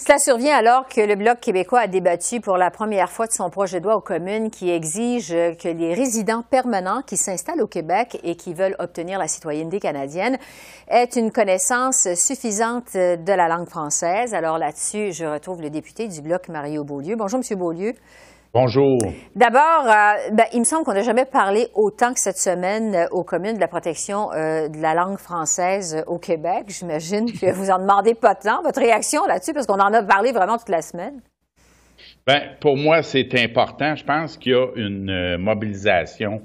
Cela 0.00 0.20
survient 0.20 0.56
alors 0.56 0.86
que 0.86 1.00
le 1.00 1.16
Bloc 1.16 1.40
québécois 1.40 1.80
a 1.80 1.86
débattu 1.88 2.40
pour 2.40 2.56
la 2.56 2.70
première 2.70 3.10
fois 3.10 3.26
de 3.26 3.32
son 3.32 3.50
projet 3.50 3.80
de 3.80 3.84
loi 3.84 3.96
aux 3.96 4.00
communes 4.00 4.48
qui 4.48 4.70
exige 4.70 5.30
que 5.30 5.66
les 5.66 5.92
résidents 5.92 6.44
permanents 6.48 7.02
qui 7.02 7.16
s'installent 7.16 7.60
au 7.60 7.66
Québec 7.66 8.16
et 8.22 8.36
qui 8.36 8.54
veulent 8.54 8.76
obtenir 8.78 9.18
la 9.18 9.26
citoyenneté 9.26 9.80
canadienne 9.80 10.38
aient 10.86 11.10
une 11.16 11.32
connaissance 11.32 12.06
suffisante 12.14 12.94
de 12.94 13.32
la 13.32 13.48
langue 13.48 13.68
française. 13.68 14.34
Alors 14.34 14.56
là-dessus, 14.56 15.12
je 15.12 15.24
retrouve 15.24 15.62
le 15.62 15.68
député 15.68 16.06
du 16.06 16.22
Bloc, 16.22 16.48
Mario 16.48 16.84
Beaulieu. 16.84 17.16
Bonjour, 17.16 17.38
Monsieur 17.38 17.56
Beaulieu. 17.56 17.92
Bonjour. 18.54 18.98
D'abord, 19.36 19.84
euh, 19.84 20.30
ben, 20.32 20.46
il 20.54 20.60
me 20.60 20.64
semble 20.64 20.82
qu'on 20.84 20.94
n'a 20.94 21.02
jamais 21.02 21.26
parlé 21.26 21.66
autant 21.74 22.14
que 22.14 22.18
cette 22.18 22.38
semaine 22.38 22.94
euh, 22.94 23.06
aux 23.10 23.22
communes 23.22 23.56
de 23.56 23.60
la 23.60 23.68
protection 23.68 24.32
euh, 24.32 24.68
de 24.68 24.80
la 24.80 24.94
langue 24.94 25.18
française 25.18 26.02
au 26.06 26.18
Québec. 26.18 26.64
J'imagine 26.68 27.30
que 27.30 27.52
vous 27.52 27.70
en 27.70 27.78
demandez 27.78 28.14
pas 28.14 28.34
tant. 28.34 28.62
Votre 28.62 28.80
réaction 28.80 29.26
là-dessus, 29.26 29.52
parce 29.52 29.66
qu'on 29.66 29.78
en 29.78 29.92
a 29.92 30.02
parlé 30.02 30.32
vraiment 30.32 30.56
toute 30.56 30.70
la 30.70 30.80
semaine. 30.80 31.20
Ben, 32.26 32.40
pour 32.58 32.78
moi, 32.78 33.02
c'est 33.02 33.38
important. 33.38 33.94
Je 33.94 34.04
pense 34.04 34.38
qu'il 34.38 34.52
y 34.52 34.54
a 34.54 34.66
une 34.76 35.36
mobilisation 35.36 36.40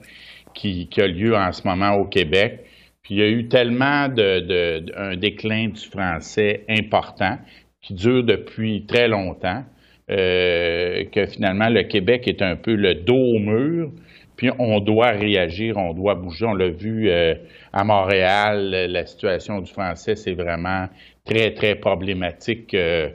qui, 0.53 0.89
a 0.97 1.07
lieu 1.07 1.37
en 1.37 1.53
ce 1.53 1.65
moment 1.65 1.93
au 1.93 2.05
Québec. 2.05 2.65
Puis 3.01 3.15
il 3.15 3.19
y 3.19 3.23
a 3.23 3.29
eu 3.29 3.47
tellement 3.47 4.09
de, 4.09 4.83
un 4.97 5.15
déclin 5.15 5.69
du 5.69 5.89
français 5.89 6.65
important 6.67 7.37
qui 7.81 7.93
dure 7.93 8.25
depuis 8.25 8.85
très 8.85 9.07
longtemps 9.07 9.63
euh, 10.11 11.05
que 11.05 11.25
finalement 11.25 11.69
le 11.69 11.83
Québec 11.83 12.27
est 12.27 12.41
un 12.41 12.57
peu 12.57 12.75
le 12.75 12.93
dos 12.93 13.15
au 13.15 13.39
mur, 13.39 13.91
puis 14.35 14.49
on 14.59 14.81
doit 14.81 15.11
réagir, 15.11 15.77
on 15.77 15.93
doit 15.93 16.15
bouger. 16.15 16.45
On 16.45 16.53
l'a 16.53 16.67
vu 16.69 17.09
euh, 17.09 17.35
à 17.71 17.85
Montréal, 17.85 18.87
la 18.89 19.05
situation 19.05 19.61
du 19.61 19.71
français, 19.71 20.15
c'est 20.15 20.33
vraiment 20.33 20.87
très, 21.23 21.53
très 21.53 21.75
problématique. 21.75 22.73
Euh, 22.73 23.09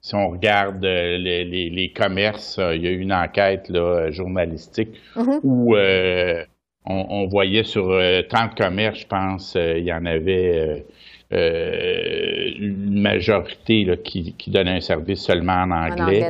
si 0.00 0.14
on 0.14 0.28
regarde 0.30 0.84
les, 0.84 1.92
commerces, 1.94 2.60
il 2.74 2.82
y 2.82 2.86
a 2.86 2.90
eu 2.90 3.00
une 3.00 3.12
enquête 3.12 3.68
là, 3.68 4.10
journalistique 4.12 4.90
mm-hmm. 5.16 5.40
où 5.42 5.74
on, 6.86 7.26
voyait 7.26 7.64
sur 7.64 8.00
30 8.28 8.54
commerces, 8.54 9.00
je 9.00 9.06
pense, 9.06 9.56
il 9.56 9.84
y 9.84 9.92
en 9.92 10.06
avait 10.06 10.86
une 11.30 13.00
majorité 13.00 13.86
qui, 14.04 14.32
qui 14.34 14.50
donne 14.50 14.68
un 14.68 14.80
service 14.80 15.20
seulement 15.20 15.62
en 15.62 15.70
anglais. 15.70 16.24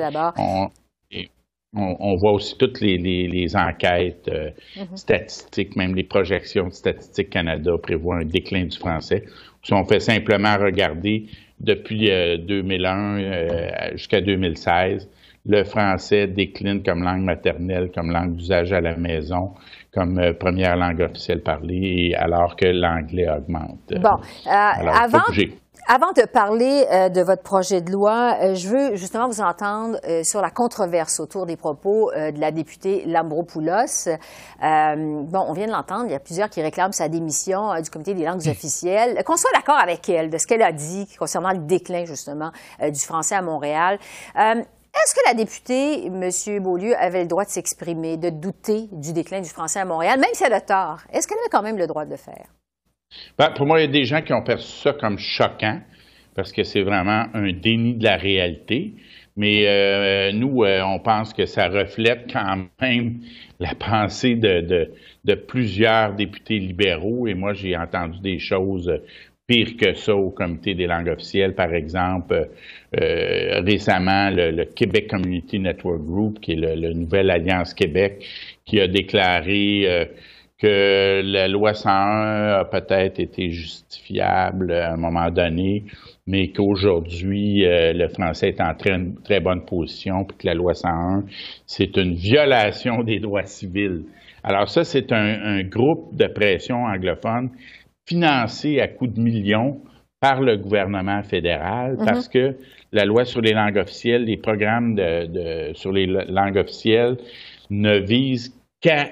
on, 1.75 2.17
voit 2.17 2.33
aussi 2.33 2.57
toutes 2.59 2.81
les, 2.81 3.57
enquêtes 3.57 4.29
euh, 4.29 4.51
mm-hmm. 4.77 4.97
statistiques, 4.97 5.77
même 5.77 5.95
les 5.95 6.05
projections 6.05 6.69
de 6.69 6.73
Statistique 6.73 7.31
Canada 7.31 7.73
prévoient 7.79 8.17
un 8.17 8.25
déclin 8.25 8.65
du 8.65 8.77
français. 8.77 9.25
Si 9.63 9.73
on 9.73 9.85
fait 9.85 10.01
simplement 10.01 10.57
regarder 10.57 11.27
depuis 11.61 12.09
2001 12.09 13.19
euh, 13.19 13.91
jusqu'à 13.93 14.21
2016, 14.21 15.09
le 15.49 15.65
français 15.65 16.27
décline 16.27 16.83
comme 16.83 17.03
langue 17.03 17.23
maternelle, 17.23 17.91
comme 17.93 18.11
langue 18.11 18.37
d'usage 18.37 18.73
à 18.73 18.81
la 18.81 18.97
maison, 18.97 19.55
comme 19.95 20.19
euh, 20.19 20.35
première 20.35 20.77
langue 20.77 21.01
officielle 21.01 21.43
parlée, 21.43 22.15
alors 22.17 22.55
que 22.55 22.67
l'anglais 22.67 23.29
augmente. 23.29 23.95
Bon, 23.97 24.19
euh, 24.47 24.51
avant, 24.51 25.23
avant 25.89 26.13
de 26.13 26.27
parler 26.27 26.85
euh, 26.93 27.09
de 27.09 27.23
votre 27.23 27.43
projet 27.43 27.81
de 27.81 27.91
loi, 27.91 28.53
je 28.53 28.69
veux 28.69 28.97
justement 28.97 29.27
vous 29.27 29.41
entendre 29.41 29.97
sur 30.23 30.43
la 30.43 30.51
controverse 30.51 31.19
autour 31.19 31.47
des 31.47 31.57
propos 31.57 32.11
de 32.15 32.39
la 32.39 32.51
députée 32.51 33.05
Lambropoulos. 33.07 34.07
bon, 34.61 35.45
on 35.49 35.53
vient 35.55 35.67
de 35.67 35.73
l'entendre, 35.73 36.05
il 36.09 36.13
y 36.13 36.15
a 36.15 36.21
plusieurs 36.21 36.51
qui 36.51 36.61
réclament 36.61 36.93
sa 36.93 37.09
démission 37.09 37.81
du 37.81 37.89
comité 37.89 38.13
des 38.13 38.27
langues 38.27 38.47
officielles. 38.47 39.23
Qu'on 39.25 39.39
soit 39.39 39.51
d'accord 39.55 39.79
avec 39.79 40.07
elle 40.11 40.29
de 40.29 40.37
ce 40.37 40.47
qu'elle 40.47 40.63
a 40.63 40.73
dit 40.73 41.09
concernant 41.19 41.53
le 41.53 41.61
déclin 41.61 42.05
justement 42.05 42.51
du 42.83 43.01
français 43.01 43.37
à 43.37 43.43
Montréal. 43.43 43.99
Est-ce 44.95 45.15
que 45.15 45.21
la 45.27 45.35
députée, 45.35 46.07
M. 46.07 46.63
Beaulieu, 46.63 46.95
avait 46.97 47.23
le 47.23 47.29
droit 47.29 47.45
de 47.45 47.51
s'exprimer, 47.51 48.17
de 48.17 48.31
douter 48.31 48.89
du 48.93 49.13
déclin 49.13 49.41
du 49.41 49.49
français 49.49 49.81
à 49.81 49.85
Montréal, 49.85 50.19
même 50.19 50.31
si 50.33 50.45
elle 50.45 50.55
a 50.55 50.61
tort? 50.61 51.01
Est-ce 51.13 51.29
qu'elle 51.29 51.39
avait 51.39 51.51
quand 51.51 51.63
même 51.63 51.79
le 51.79 51.87
droit 51.87 52.05
de 52.05 52.11
le 52.11 52.17
faire? 52.17 52.47
Ben, 53.39 53.51
pour 53.51 53.67
moi, 53.67 53.81
il 53.81 53.83
y 53.83 53.89
a 53.89 53.93
des 53.93 54.05
gens 54.05 54.23
qui 54.23 54.33
ont 54.33 54.43
perçu 54.43 54.81
ça 54.83 54.93
comme 54.93 55.19
choquant, 55.19 55.81
parce 56.35 56.53
que 56.53 56.63
c'est 56.63 56.83
vraiment 56.83 57.27
un 57.35 57.53
déni 57.53 57.95
de 57.95 58.05
la 58.05 58.17
réalité. 58.17 58.95
Mais 59.37 59.69
euh, 59.69 60.33
nous, 60.33 60.65
euh, 60.65 60.83
on 60.83 60.99
pense 60.99 61.33
que 61.33 61.47
ça 61.47 61.69
reflète 61.69 62.33
quand 62.33 62.67
même 62.81 63.21
la 63.61 63.75
pensée 63.75 64.35
de, 64.35 64.91
de 65.25 65.35
plusieurs 65.35 66.15
députés 66.15 66.59
libéraux. 66.59 67.29
Et 67.29 67.35
moi, 67.35 67.55
j'ai 67.55 67.77
entendu 67.77 68.19
des 68.19 68.39
choses 68.41 68.93
pire 69.49 69.77
que 69.79 69.95
ça 69.95 70.15
au 70.15 70.31
comité 70.31 70.75
des 70.75 70.87
langues 70.87 71.09
officielles. 71.09 71.55
Par 71.55 71.73
exemple, 71.73 72.51
euh, 73.01 73.61
récemment, 73.63 74.29
le, 74.31 74.67
Québec 74.67 75.09
Community 75.09 75.59
Network 75.59 76.03
Group, 76.03 76.39
qui 76.41 76.53
est 76.53 76.57
le, 76.57 76.93
Nouvelle 76.93 77.31
Alliance 77.31 77.73
Québec, 77.73 78.25
qui 78.67 78.79
a 78.79 78.87
déclaré 78.87 79.85
euh, 79.87 80.05
que 80.59 81.23
la 81.25 81.49
loi 81.49 81.73
101 81.73 82.61
a 82.61 82.65
peut-être 82.67 83.21
été 83.21 83.51
justifiable 83.51 84.71
à 84.73 84.93
un 84.93 84.97
moment 84.97 85.31
donné, 85.31 85.85
mais 86.27 86.49
qu'aujourd'hui, 86.49 87.65
euh, 87.65 87.95
le 87.95 88.09
français 88.09 88.49
est 88.49 88.61
en 88.61 88.75
très, 88.75 88.99
très 89.25 89.41
bonne 89.41 89.65
position, 89.65 90.25
puis 90.25 90.37
que 90.37 90.47
la 90.47 90.55
loi 90.55 90.75
101, 90.75 91.25
c'est 91.65 91.97
une 91.97 92.15
violation 92.15 93.03
des 93.03 93.19
droits 93.19 93.45
civils. 93.45 94.03
Alors 94.45 94.69
ça, 94.69 94.85
c'est 94.85 95.11
un, 95.13 95.41
un, 95.43 95.63
groupe 95.63 96.15
de 96.15 96.27
pression 96.27 96.85
anglophone 96.85 97.51
financé 98.09 98.81
à 98.81 98.89
coups 98.89 99.13
de 99.15 99.21
millions 99.21 99.83
par 100.21 100.41
le 100.41 100.57
gouvernement 100.57 101.23
fédéral 101.23 101.97
mhm. 101.99 102.05
parce 102.07 102.29
que 102.29 102.57
la 102.93 103.05
loi 103.05 103.25
sur 103.25 103.43
les 103.43 103.53
langues 103.53 103.77
officielles, 103.77 104.25
les 104.25 104.39
programmes 104.39 104.95
de, 104.95 105.73
sur 105.75 105.93
les 105.93 106.07
langues 106.07 106.57
officielles 106.57 107.19
ne 107.71 107.99
visent 107.99 108.55
qu'à 108.81 109.11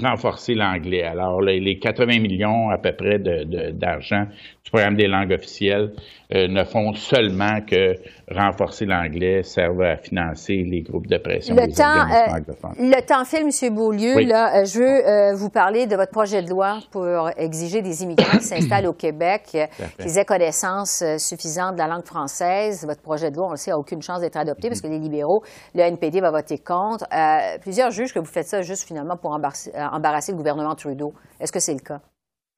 renforcer 0.00 0.54
l'anglais. 0.54 1.02
Alors, 1.02 1.42
les, 1.42 1.78
80 1.78 2.18
millions 2.20 2.70
à 2.70 2.78
peu 2.78 2.92
près 2.92 3.18
d'argent 3.18 4.26
du 4.64 4.70
programme 4.70 4.94
des 4.94 5.08
langues 5.08 5.32
officielles 5.32 5.92
euh, 6.34 6.46
ne 6.46 6.62
font 6.62 6.94
seulement 6.94 7.60
que 7.66 7.94
renforcer 8.30 8.86
l'anglais, 8.86 9.42
servent 9.42 9.82
à 9.82 9.96
financer 9.96 10.54
les 10.54 10.82
groupes 10.82 11.08
de 11.08 11.18
pression 11.18 11.56
le 11.56 11.66
temps, 11.66 12.08
euh, 12.08 12.74
Le 12.78 13.04
temps 13.04 13.24
file, 13.24 13.42
M. 13.42 13.74
Beaulieu. 13.74 14.20
Là, 14.20 14.60
euh, 14.60 14.64
je 14.64 14.78
veux 14.78 15.36
vous 15.36 15.50
parler 15.50 15.86
de 15.86 15.96
votre 15.96 16.12
projet 16.12 16.42
de 16.42 16.48
loi 16.48 16.78
pour 16.92 17.28
exiger 17.36 17.82
des 17.82 18.04
immigrants 18.04 18.38
qui 18.38 18.44
s'installent 18.44 18.86
au 18.86 18.92
Québec 18.92 19.42
qu'ils 19.98 20.18
aient 20.18 20.24
connaissance 20.24 21.02
suffisante 21.18 21.74
de 21.74 21.78
la 21.78 21.88
langue 21.88 22.06
française. 22.06 22.86
Votre 22.86 23.02
projet 23.02 23.30
de 23.30 23.36
loi, 23.36 23.48
on 23.48 23.50
le 23.50 23.56
sait, 23.56 23.72
n'a 23.72 23.78
aucune 23.78 24.00
chance 24.00 24.20
d'être 24.20 24.36
adopté 24.36 24.68
parce 24.68 24.80
que 24.80 24.86
les 24.86 24.98
libéraux, 25.00 25.42
le 25.74 25.80
NPD 25.80 26.20
va 26.20 26.30
voter 26.30 26.58
contre. 26.58 27.04
plusieurs 27.60 27.90
jugent 27.90 28.12
que 28.12 28.20
vous 28.20 28.32
faites 28.32 28.46
ça 28.46 28.62
juste 28.62 28.86
finalement 28.86 29.16
pour 29.16 29.32
embarrasser 29.32 30.32
le 30.32 30.38
gouvernement 30.38 30.74
Trudeau. 30.76 31.12
Est-ce 31.40 31.50
que 31.50 31.60
c'est 31.60 31.74
le 31.74 31.80
cas? 31.80 32.00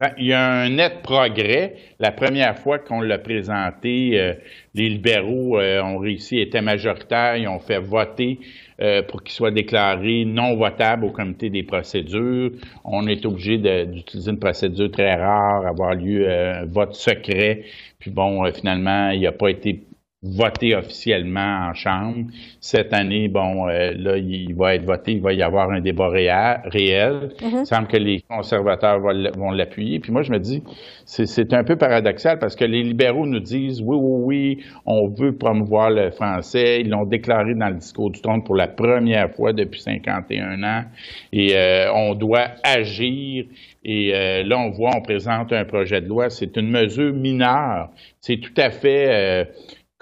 Ben, 0.00 0.10
il 0.18 0.26
y 0.26 0.32
a 0.32 0.44
un 0.44 0.70
net 0.70 1.02
progrès. 1.02 1.76
La 2.00 2.10
première 2.10 2.58
fois 2.58 2.80
qu'on 2.80 3.00
l'a 3.00 3.18
présenté, 3.18 4.18
euh, 4.20 4.34
les 4.74 4.88
libéraux 4.88 5.60
euh, 5.60 5.80
ont 5.84 5.98
réussi, 5.98 6.40
étaient 6.40 6.60
majoritaires, 6.62 7.36
ils 7.36 7.46
ont 7.46 7.60
fait 7.60 7.78
voter 7.78 8.40
euh, 8.80 9.02
pour 9.04 9.22
qu'il 9.22 9.32
soit 9.32 9.52
déclaré 9.52 10.24
non 10.24 10.56
votable 10.56 11.04
au 11.04 11.10
comité 11.10 11.48
des 11.48 11.62
procédures. 11.62 12.50
On 12.84 13.06
est 13.06 13.24
obligé 13.24 13.56
d'utiliser 13.86 14.32
une 14.32 14.40
procédure 14.40 14.90
très 14.90 15.14
rare, 15.14 15.64
avoir 15.64 15.94
lieu 15.94 16.28
un 16.28 16.64
vote 16.64 16.94
secret. 16.96 17.62
Puis 18.00 18.10
bon, 18.10 18.44
finalement, 18.52 19.10
il 19.10 19.20
n'a 19.20 19.32
pas 19.32 19.48
été 19.48 19.84
voté 20.25 20.75
officiellement 20.75 21.69
en 21.69 21.75
Chambre. 21.75 22.25
Cette 22.61 22.95
année, 22.95 23.28
bon, 23.28 23.69
euh, 23.69 23.93
là, 23.95 24.16
il 24.16 24.54
va 24.54 24.75
être 24.75 24.85
voté, 24.85 25.12
il 25.12 25.21
va 25.21 25.35
y 25.35 25.43
avoir 25.43 25.71
un 25.71 25.81
débat 25.81 26.09
réel. 26.09 26.64
Mm-hmm. 26.64 27.61
Il 27.61 27.66
semble 27.66 27.88
que 27.88 27.99
les 27.99 28.23
conservateurs 28.23 29.00
vont 29.00 29.50
l'appuyer. 29.50 30.00
Puis 30.00 30.12
moi, 30.12 30.23
je 30.23 30.33
me 30.33 30.38
dis, 30.38 30.62
c'est 31.04 31.52
un 31.52 31.62
peu 31.62 31.76
paradoxal 31.76 32.38
parce 32.38 32.57
que 32.57 32.64
les 32.64 32.83
libéraux 32.83 33.26
nous 33.26 33.40
disent, 33.40 33.83
oui, 33.83 33.97
oui, 34.00 34.23
oui, 34.25 34.64
on 34.87 35.09
veut 35.09 35.37
promouvoir 35.37 35.90
le 35.90 36.11
français. 36.11 36.81
Ils 36.81 36.88
l'ont 36.88 37.04
déclaré 37.04 37.54
dans 37.54 37.69
le 37.69 37.75
discours 37.75 38.11
du 38.11 38.23
trône 38.23 38.43
pour 38.43 38.57
la 38.57 38.69
première 38.69 39.31
fois 39.31 39.52
depuis 39.52 39.81
51 39.81 40.62
ans. 40.62 40.85
Et 41.33 41.54
euh, 41.54 41.93
on 41.93 42.14
doit 42.14 42.49
agir. 42.62 43.45
Et 43.85 44.14
euh, 44.14 44.43
là, 44.45 44.59
on 44.59 44.71
voit, 44.71 44.93
on 44.97 45.02
présente 45.02 45.52
un 45.52 45.66
projet 45.66 46.00
de 46.00 46.09
loi. 46.09 46.31
C'est 46.31 46.57
une 46.57 46.71
mesure 46.71 47.12
mineure. 47.12 47.90
C'est 48.21 48.38
tout 48.38 48.54
à 48.57 48.71
fait 48.71 49.47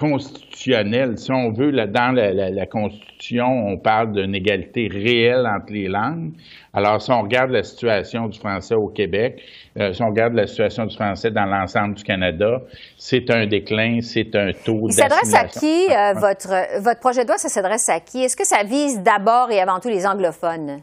constitutionnelle. 0.02 1.16
Si 1.16 1.30
on 1.30 1.52
veut, 1.52 1.70
là, 1.70 1.86
dans 1.86 2.10
la, 2.10 2.66
Constitution, 2.66 3.46
on 3.46 3.78
parle 3.78 4.12
d'une 4.12 4.34
égalité 4.34 4.88
réelle 4.88 5.46
entre 5.46 5.72
les 5.72 5.86
langues. 5.86 6.32
Alors, 6.72 7.00
si 7.00 7.12
on 7.12 7.22
regarde 7.22 7.50
la 7.50 7.62
situation 7.62 8.26
du 8.26 8.36
français 8.36 8.74
au 8.74 8.88
Québec, 8.88 9.40
euh, 9.78 9.92
si 9.92 10.02
on 10.02 10.08
regarde 10.08 10.34
la 10.34 10.48
situation 10.48 10.86
du 10.86 10.96
français 10.96 11.30
dans 11.30 11.44
l'ensemble 11.44 11.94
du 11.94 12.02
Canada, 12.02 12.62
c'est 12.98 13.30
un 13.30 13.46
déclin, 13.46 14.00
c'est 14.00 14.34
un 14.34 14.50
taux 14.52 14.88
Il 14.88 14.92
s'adresse 14.92 15.34
à 15.34 15.44
qui, 15.44 15.86
euh, 15.90 16.14
votre, 16.14 16.80
votre 16.82 17.00
projet 17.00 17.22
de 17.22 17.28
loi, 17.28 17.38
ça 17.38 17.48
s'adresse 17.48 17.88
à 17.88 18.00
qui? 18.00 18.24
Est-ce 18.24 18.36
que 18.36 18.46
ça 18.46 18.64
vise 18.64 19.00
d'abord 19.02 19.52
et 19.52 19.60
avant 19.60 19.78
tout 19.78 19.88
les 19.88 20.04
anglophones? 20.04 20.80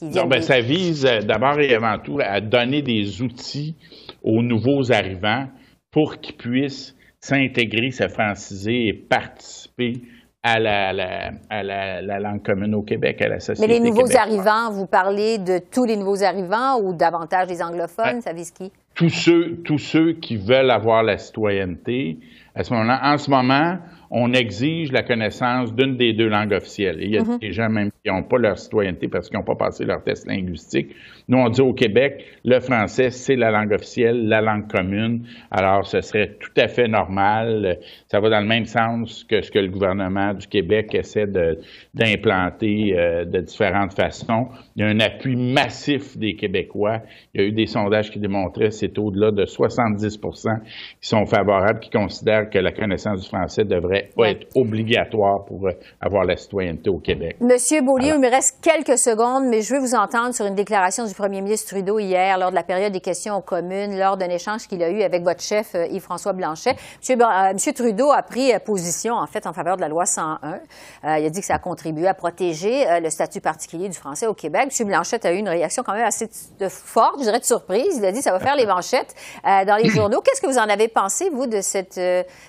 non, 0.00 0.26
ben, 0.26 0.40
ça 0.40 0.60
vise 0.60 1.04
euh, 1.04 1.20
d'abord 1.20 1.58
et 1.60 1.74
avant 1.74 1.98
tout 1.98 2.18
à 2.22 2.40
donner 2.40 2.80
des 2.80 3.20
outils 3.20 3.76
aux 4.22 4.42
nouveaux 4.42 4.90
arrivants 4.90 5.48
pour 5.90 6.18
qu'ils 6.20 6.36
puissent 6.36 6.94
s'intégrer, 7.28 7.90
se 7.90 8.08
franciser 8.08 8.88
et 8.88 8.92
participer 8.94 10.00
à 10.42 10.58
la, 10.58 10.92
la, 10.92 12.20
langue 12.20 12.42
commune 12.42 12.74
au 12.74 12.82
Québec, 12.82 13.20
à 13.20 13.28
la 13.28 13.40
société. 13.40 13.66
Mais 13.66 13.78
les 13.78 13.84
nouveaux 13.84 14.16
arrivants, 14.16 14.70
vous 14.70 14.86
parlez 14.86 15.36
de 15.38 15.58
tous 15.58 15.84
les 15.84 15.96
nouveaux 15.96 16.22
arrivants 16.22 16.80
ou 16.80 16.94
davantage 16.94 17.48
des 17.48 17.60
anglophones, 17.60 18.22
ça 18.22 18.32
vise 18.32 18.50
qui? 18.50 18.72
Tous 18.94 19.10
ceux, 19.10 19.56
tous 19.64 19.78
ceux 19.78 20.12
qui 20.12 20.36
veulent 20.36 20.70
avoir 20.70 21.02
la 21.02 21.18
citoyenneté. 21.18 22.18
À 22.54 22.64
ce 22.64 22.72
moment-là, 22.72 23.00
en 23.02 23.18
ce 23.18 23.30
moment, 23.30 23.78
on 24.10 24.32
exige 24.32 24.92
la 24.92 25.02
connaissance 25.02 25.74
d'une 25.74 25.96
des 25.96 26.12
deux 26.12 26.28
langues 26.28 26.52
officielles. 26.52 26.98
il 27.00 27.10
y 27.10 27.18
a 27.18 27.24
mhm. 27.24 27.38
des 27.38 27.52
gens 27.52 27.68
même 27.68 27.90
qui 28.04 28.10
n'ont 28.10 28.22
pas 28.22 28.38
leur 28.38 28.58
citoyenneté 28.58 29.08
parce 29.08 29.28
qu'ils 29.28 29.38
n'ont 29.38 29.44
pas 29.44 29.56
passé 29.56 29.84
leur 29.84 30.02
test 30.02 30.26
linguistique. 30.26 30.94
Nous, 31.28 31.36
on 31.36 31.50
dit 31.50 31.60
au 31.60 31.74
Québec, 31.74 32.24
le 32.44 32.58
français, 32.60 33.10
c'est 33.10 33.36
la 33.36 33.50
langue 33.50 33.72
officielle, 33.72 34.28
la 34.28 34.40
langue 34.40 34.66
commune. 34.66 35.26
Alors, 35.50 35.86
ce 35.86 36.00
serait 36.00 36.38
tout 36.40 36.52
à 36.56 36.68
fait 36.68 36.88
normal. 36.88 37.78
Ça 38.06 38.18
va 38.20 38.30
dans 38.30 38.40
le 38.40 38.46
même 38.46 38.64
sens 38.64 39.24
que 39.24 39.42
ce 39.42 39.50
que 39.50 39.58
le 39.58 39.68
gouvernement 39.68 40.32
du 40.32 40.46
Québec 40.46 40.94
essaie 40.94 41.26
d'implanter 41.94 42.94
euh, 42.96 43.26
de, 43.26 43.40
différentes 43.40 43.92
façons. 43.92 44.48
Il 44.74 44.82
y 44.82 44.86
a 44.86 44.88
un 44.88 45.00
appui 45.00 45.36
massif 45.36 46.16
des 46.16 46.34
Québécois. 46.34 47.02
Il 47.34 47.42
y 47.42 47.44
a 47.44 47.46
eu 47.46 47.52
des 47.52 47.66
sondages 47.66 48.10
qui 48.10 48.20
démontraient 48.20 48.70
c'est 48.70 48.98
au-delà 48.98 49.30
de 49.30 49.44
70% 49.44 50.60
qui 51.00 51.08
sont 51.08 51.26
favorables, 51.26 51.80
qui 51.80 51.90
considèrent 51.90 52.48
que 52.48 52.58
la 52.58 52.72
connaissance 52.72 53.22
du 53.22 53.28
français 53.28 53.64
devrait 53.64 53.97
pas 54.16 54.30
être 54.30 54.46
obligatoire 54.54 55.44
pour 55.44 55.66
euh, 55.66 55.72
avoir 56.00 56.24
la 56.24 56.36
citoyenneté 56.36 56.90
au 56.90 56.98
Québec. 56.98 57.36
Monsieur 57.40 57.80
Beaulieu, 57.82 58.14
il 58.14 58.20
me 58.20 58.30
reste 58.30 58.58
quelques 58.62 58.98
secondes, 58.98 59.44
mais 59.48 59.62
je 59.62 59.74
veux 59.74 59.80
vous 59.80 59.94
entendre 59.94 60.34
sur 60.34 60.46
une 60.46 60.54
déclaration 60.54 61.04
du 61.04 61.14
premier 61.14 61.40
ministre 61.40 61.70
Trudeau 61.70 61.98
hier, 61.98 62.38
lors 62.38 62.50
de 62.50 62.54
la 62.54 62.62
période 62.62 62.92
des 62.92 63.00
questions 63.00 63.36
aux 63.36 63.42
communes, 63.42 63.98
lors 63.98 64.16
d'un 64.16 64.28
échange 64.28 64.66
qu'il 64.66 64.82
a 64.82 64.90
eu 64.90 65.02
avec 65.02 65.22
votre 65.22 65.42
chef 65.42 65.74
euh, 65.74 65.86
Yves-François 65.86 66.32
Blanchet. 66.32 66.74
Monsieur, 66.98 67.16
euh, 67.20 67.72
Trudeau 67.72 68.10
a 68.10 68.22
pris 68.22 68.52
position, 68.64 69.14
en 69.14 69.26
fait, 69.26 69.46
en 69.46 69.52
faveur 69.52 69.76
de 69.76 69.80
la 69.82 69.88
loi 69.88 70.04
101. 70.04 70.60
il 71.18 71.26
a 71.26 71.30
dit 71.30 71.40
que 71.40 71.46
ça 71.46 71.54
a 71.54 71.58
contribué 71.58 72.06
à 72.08 72.14
protéger 72.14 72.84
le 73.00 73.08
statut 73.10 73.40
particulier 73.40 73.88
du 73.88 73.96
français 73.96 74.26
au 74.26 74.34
Québec. 74.34 74.66
Monsieur 74.66 74.84
Blanchet 74.84 75.24
a 75.26 75.32
eu 75.32 75.36
une 75.36 75.48
réaction 75.48 75.82
quand 75.84 75.92
même 75.92 76.04
assez 76.04 76.28
forte, 76.68 77.18
je 77.18 77.24
dirais 77.24 77.38
de 77.38 77.44
surprise. 77.44 77.96
Il 77.98 78.04
a 78.04 78.10
dit 78.10 78.18
que 78.18 78.24
ça 78.24 78.32
va 78.32 78.40
faire 78.40 78.56
les 78.56 78.66
manchettes 78.66 79.14
dans 79.44 79.76
les 79.76 79.88
journaux. 79.94 80.20
Qu'est-ce 80.20 80.40
que 80.40 80.46
vous 80.46 80.58
en 80.58 80.68
avez 80.68 80.88
pensé, 80.88 81.30
vous, 81.30 81.46
de 81.46 81.60
cette 81.60 82.00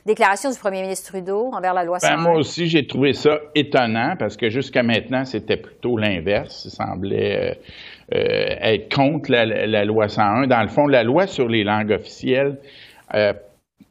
déclaration 0.05 0.49
du 0.49 0.57
premier 0.57 0.81
ministre 0.81 1.09
Trudeau? 1.11 1.38
Envers 1.47 1.73
la 1.73 1.83
loi 1.83 1.99
101? 1.99 2.15
Ben, 2.15 2.21
moi 2.21 2.33
aussi, 2.37 2.67
j'ai 2.67 2.85
trouvé 2.85 3.13
ça 3.13 3.39
étonnant 3.55 4.15
parce 4.17 4.37
que 4.37 4.49
jusqu'à 4.49 4.83
maintenant, 4.83 5.25
c'était 5.25 5.57
plutôt 5.57 5.97
l'inverse. 5.97 6.65
Il 6.65 6.71
semblait 6.71 7.59
euh, 8.13 8.55
être 8.61 8.93
contre 8.93 9.31
la, 9.31 9.85
loi 9.85 10.07
101. 10.07 10.47
Dans 10.47 10.61
le 10.61 10.67
fond, 10.67 10.87
la 10.87 11.03
loi 11.03 11.27
sur 11.27 11.47
les 11.47 11.63
langues 11.63 11.91
officielles, 11.91 12.57
euh, 13.13 13.33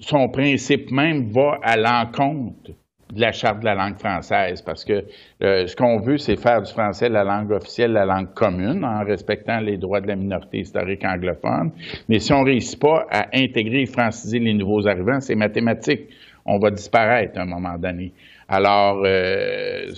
son 0.01 0.29
principe 0.29 0.91
même 0.91 1.31
va 1.31 1.59
à 1.63 1.77
l'encontre 1.77 2.71
de 3.13 3.21
la 3.21 3.33
charte 3.33 3.61
de 3.61 3.65
la 3.65 3.75
langue 3.75 3.97
française, 3.97 4.61
parce 4.63 4.85
que 4.85 5.05
euh, 5.43 5.67
ce 5.67 5.75
qu'on 5.75 5.99
veut, 5.99 6.19
c'est 6.19 6.37
faire 6.37 6.63
du 6.63 6.71
français 6.71 7.09
la 7.09 7.25
langue 7.25 7.51
officielle, 7.53 7.93
la 7.93 8.05
langue 8.05 8.35
commune, 8.35 8.85
en 8.85 9.05
respectant 9.05 9.61
les 9.61 9.77
droits 9.79 10.01
de 10.01 10.09
la 10.09 10.17
minorité 10.17 10.59
historique 10.59 11.05
anglophone. 11.05 11.71
Mais 12.09 12.19
si 12.19 12.33
on 12.33 12.41
ne 12.41 12.47
réussit 12.47 12.79
pas 12.79 13.07
à 13.11 13.29
intégrer 13.35 13.83
et 13.83 13.87
franciser 13.87 14.39
les 14.39 14.55
nouveaux 14.55 14.87
arrivants, 14.87 15.21
c'est 15.21 15.35
mathématique. 15.35 16.03
On 16.51 16.59
va 16.59 16.71
disparaître 16.71 17.39
à 17.39 17.43
un 17.43 17.47
moment 17.47 17.77
donné. 17.77 18.13
Alors, 18.51 19.03
euh, 19.05 19.93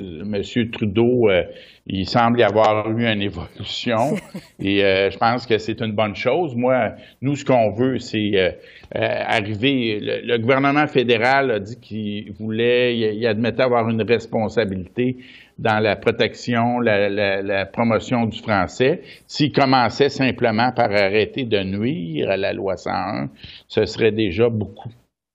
M. 0.00 0.42
Trudeau, 0.72 1.30
euh, 1.30 1.44
il 1.86 2.08
semble 2.08 2.40
y 2.40 2.42
avoir 2.42 2.90
eu 2.90 3.06
une 3.06 3.22
évolution 3.22 4.16
et 4.60 4.84
euh, 4.84 5.08
je 5.12 5.16
pense 5.18 5.46
que 5.46 5.56
c'est 5.58 5.80
une 5.80 5.92
bonne 5.92 6.16
chose. 6.16 6.56
Moi, 6.56 6.94
nous, 7.20 7.36
ce 7.36 7.44
qu'on 7.44 7.70
veut, 7.70 8.00
c'est 8.00 8.58
arriver. 8.92 10.00
Le, 10.00 10.36
gouvernement 10.38 10.88
fédéral 10.88 11.52
a 11.52 11.60
dit 11.60 11.78
qu'il 11.80 12.32
voulait, 12.32 12.96
il, 12.96 13.24
admettait 13.24 13.62
avoir 13.62 13.88
une 13.88 14.02
responsabilité 14.02 15.18
dans 15.60 15.78
la 15.78 15.94
protection, 15.94 16.80
la, 16.80 17.08
la 17.08 17.66
promotion 17.66 18.26
du 18.26 18.40
français. 18.40 19.02
S'il 19.28 19.52
commençait 19.52 20.08
simplement 20.08 20.72
par 20.72 20.90
arrêter 20.90 21.44
de 21.44 21.62
nuire 21.62 22.30
à 22.30 22.36
la 22.36 22.52
loi 22.52 22.76
101, 22.76 23.30
ce 23.68 23.84
serait 23.84 24.10
déjà 24.10 24.48
beaucoup. 24.48 24.90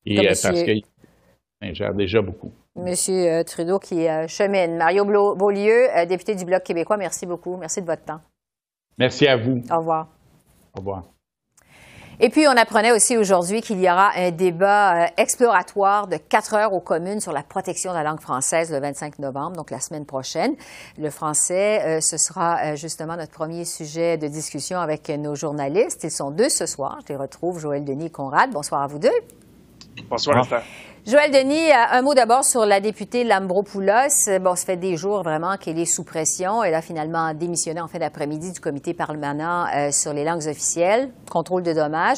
Et, 0.09 0.25
parce 0.25 0.63
qu'il 0.63 0.83
gère 1.73 1.93
déjà 1.93 2.21
beaucoup. 2.21 2.51
Monsieur 2.77 3.39
euh, 3.39 3.43
Trudeau 3.43 3.79
qui 3.79 4.07
euh, 4.07 4.27
chemine. 4.27 4.77
Mario 4.77 5.03
Beaulieu, 5.03 5.89
euh, 5.95 6.05
député 6.05 6.35
du 6.35 6.45
Bloc 6.45 6.63
québécois, 6.63 6.97
merci 6.97 7.25
beaucoup. 7.25 7.57
Merci 7.57 7.81
de 7.81 7.87
votre 7.87 8.03
temps. 8.03 8.21
Merci 8.97 9.27
à 9.27 9.35
vous. 9.35 9.61
Au 9.71 9.77
revoir. 9.77 10.07
Au 10.75 10.79
revoir. 10.79 11.03
Et 12.19 12.29
puis, 12.29 12.47
on 12.47 12.57
apprenait 12.57 12.91
aussi 12.91 13.15
aujourd'hui 13.15 13.61
qu'il 13.61 13.79
y 13.79 13.87
aura 13.87 14.11
un 14.15 14.31
débat 14.31 15.07
exploratoire 15.17 16.07
de 16.07 16.17
quatre 16.17 16.55
heures 16.55 16.73
aux 16.73 16.79
communes 16.79 17.19
sur 17.19 17.31
la 17.31 17.43
protection 17.43 17.91
de 17.91 17.97
la 17.97 18.03
langue 18.03 18.21
française 18.21 18.71
le 18.71 18.79
25 18.79 19.19
novembre, 19.19 19.55
donc 19.55 19.69
la 19.69 19.79
semaine 19.79 20.05
prochaine. 20.05 20.55
Le 20.97 21.11
français, 21.11 22.01
ce 22.01 22.17
sera 22.17 22.73
justement 22.73 23.17
notre 23.17 23.33
premier 23.33 23.65
sujet 23.65 24.17
de 24.17 24.27
discussion 24.27 24.79
avec 24.79 25.09
nos 25.09 25.35
journalistes. 25.35 26.03
Ils 26.05 26.11
sont 26.11 26.31
deux 26.31 26.49
ce 26.49 26.65
soir. 26.65 26.97
Je 27.03 27.13
les 27.13 27.19
retrouve, 27.19 27.59
Joël 27.59 27.85
Denis 27.85 28.07
et 28.07 28.09
Conrad. 28.09 28.49
Bonsoir 28.49 28.81
à 28.81 28.87
vous 28.87 28.97
deux. 28.97 29.11
Bonsoir, 30.09 30.37
Bonsoir. 30.37 30.63
Joël 31.05 31.31
Denis, 31.31 31.71
euh, 31.71 31.97
un 31.97 32.01
mot 32.01 32.13
d'abord 32.13 32.43
sur 32.43 32.65
la 32.65 32.81
députée 32.81 33.23
Lambropoulos. 33.23 34.39
Bon, 34.41 34.55
ça 34.55 34.65
fait 34.65 34.75
des 34.75 34.97
jours 34.97 35.23
vraiment 35.23 35.55
qu'elle 35.55 35.79
est 35.79 35.85
sous 35.85 36.03
pression. 36.03 36.63
Elle 36.63 36.73
a 36.73 36.81
finalement 36.81 37.33
démissionné 37.33 37.79
en 37.79 37.87
fin 37.87 37.97
d'après-midi 37.97 38.51
du 38.51 38.59
comité 38.59 38.93
parlementaire 38.93 39.67
euh, 39.73 39.91
sur 39.91 40.11
les 40.11 40.25
langues 40.25 40.45
officielles, 40.47 41.09
contrôle 41.31 41.63
de 41.63 41.71
dommages. 41.71 42.17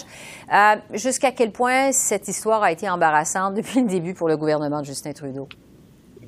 Euh, 0.52 0.76
jusqu'à 0.94 1.32
quel 1.32 1.52
point 1.52 1.92
cette 1.92 2.28
histoire 2.28 2.64
a 2.64 2.72
été 2.72 2.90
embarrassante 2.90 3.54
depuis 3.58 3.82
le 3.82 3.88
début 3.88 4.16
pour 4.16 4.28
le 4.28 4.38
gouvernement 4.38 4.82
de 4.82 4.86
Justin 4.86 5.14
Trudeau? 5.14 5.48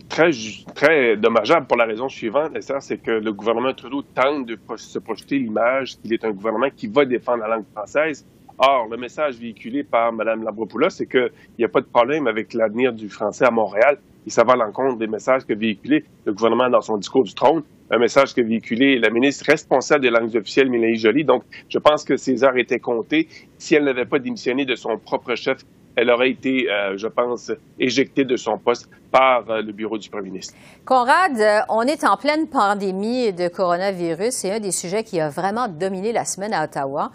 Très, 0.08 0.30
très 0.76 1.18
dommageable 1.18 1.66
pour 1.66 1.78
la 1.78 1.86
raison 1.86 2.10
suivante, 2.10 2.52
c'est 2.80 3.02
que 3.02 3.12
le 3.12 3.34
gouvernement 3.34 3.74
Trudeau 3.74 4.04
tente 4.04 4.46
de 4.46 4.60
se 4.76 5.00
projeter 5.00 5.40
l'image 5.40 5.98
qu'il 5.98 6.14
est 6.14 6.24
un 6.26 6.32
gouvernement 6.32 6.70
qui 6.76 6.88
va 6.88 7.06
défendre 7.06 7.40
la 7.40 7.56
langue 7.56 7.66
française 7.74 8.24
Or, 8.64 8.88
le 8.92 8.96
message 8.96 9.40
véhiculé 9.40 9.84
par 9.84 10.14
Mme 10.14 10.44
Labropoulos, 10.44 10.92
c'est 10.92 11.08
qu'il 11.08 11.32
n'y 11.58 11.66
a 11.66 11.68
pas 11.68 11.82
de 11.82 11.88
problème 11.88 12.28
avec 12.28 12.54
l'avenir 12.54 12.94
du 12.94 13.10
français 13.10 13.44
à 13.44 13.50
Montréal. 13.50 13.98
Et 14.28 14.30
ça 14.30 14.44
va 14.44 14.54
à 14.54 14.56
l'encontre 14.56 15.00
des 15.00 15.08
messages 15.08 15.46
que 15.46 15.54
véhiculé 15.54 16.06
le 16.26 16.34
gouvernement 16.34 16.70
dans 16.70 16.82
son 16.82 16.98
discours 16.98 17.24
du 17.24 17.34
trône, 17.34 17.64
un 17.90 17.98
message 17.98 18.36
que 18.36 18.42
véhiculé 18.42 19.00
la 19.00 19.10
ministre 19.10 19.46
responsable 19.48 20.04
des 20.04 20.12
langues 20.12 20.36
officielles, 20.36 20.70
Mélanie 20.70 20.98
Joly. 20.98 21.24
Donc, 21.24 21.42
je 21.70 21.80
pense 21.80 22.04
que 22.04 22.18
ses 22.18 22.44
heures 22.44 22.56
étaient 22.56 22.78
comptées. 22.78 23.28
Si 23.58 23.74
elle 23.74 23.84
n'avait 23.84 24.06
pas 24.06 24.20
démissionné 24.20 24.64
de 24.64 24.76
son 24.76 24.96
propre 25.00 25.34
chef 25.34 25.66
elle 25.96 26.10
aurait 26.10 26.30
été, 26.30 26.70
euh, 26.70 26.98
je 26.98 27.08
pense, 27.08 27.52
éjectée 27.80 28.26
de 28.26 28.38
son 28.38 28.58
poste 28.58 28.90
par 29.12 29.50
euh, 29.50 29.62
le 29.62 29.72
bureau 29.72 29.98
du 29.98 30.10
premier 30.10 30.30
ministre. 30.30 30.54
Conrad, 30.86 31.38
euh, 31.38 31.60
on 31.70 31.82
est 31.82 32.04
en 32.04 32.18
pleine 32.18 32.48
pandémie 32.48 33.34
de 33.34 33.48
coronavirus 33.48 34.34
C'est 34.34 34.52
un 34.52 34.60
des 34.60 34.72
sujets 34.72 35.04
qui 35.04 35.20
a 35.20 35.30
vraiment 35.30 35.68
dominé 35.68 36.14
la 36.14 36.26
semaine 36.26 36.54
à 36.54 36.64
Ottawa. 36.64 37.12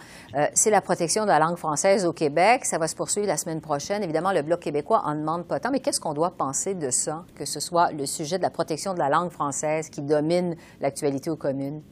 c'est 0.55 0.71
la 0.71 0.81
protection 0.81 1.23
de 1.23 1.29
la 1.29 1.39
langue 1.39 1.57
française 1.57 2.05
au 2.05 2.13
Québec. 2.13 2.65
Ça 2.65 2.79
va 2.79 2.89
se 2.89 2.95
poursuivre 2.95 3.27
la 3.27 3.37
semaine 3.37 3.61
prochaine. 3.61 4.03
Évidemment, 4.03 4.33
le 4.33 4.43
Bloc 4.43 4.61
québécois 4.61 5.03
en 5.05 5.15
demande 5.15 5.47
pas 5.47 5.61
tant. 5.61 5.71
Mais 5.71 5.81
qu'est-ce 5.81 6.01
qu'on 6.01 6.15
doit 6.15 6.33
penser 6.33 6.75
de 6.75 6.91
ça, 6.91 7.25
que 7.35 7.45
ce 7.45 7.61
soit 7.61 7.93
le 7.93 8.07
sujet 8.07 8.37
de 8.39 8.43
la 8.43 8.51
protection 8.51 8.93
de 8.95 8.99
la 8.99 9.09
langue 9.09 9.31
française 9.31 9.89
qui 9.89 10.03
domine 10.03 10.57
l'actualité 10.81 11.31
aux 11.31 11.37
communes? 11.37 11.83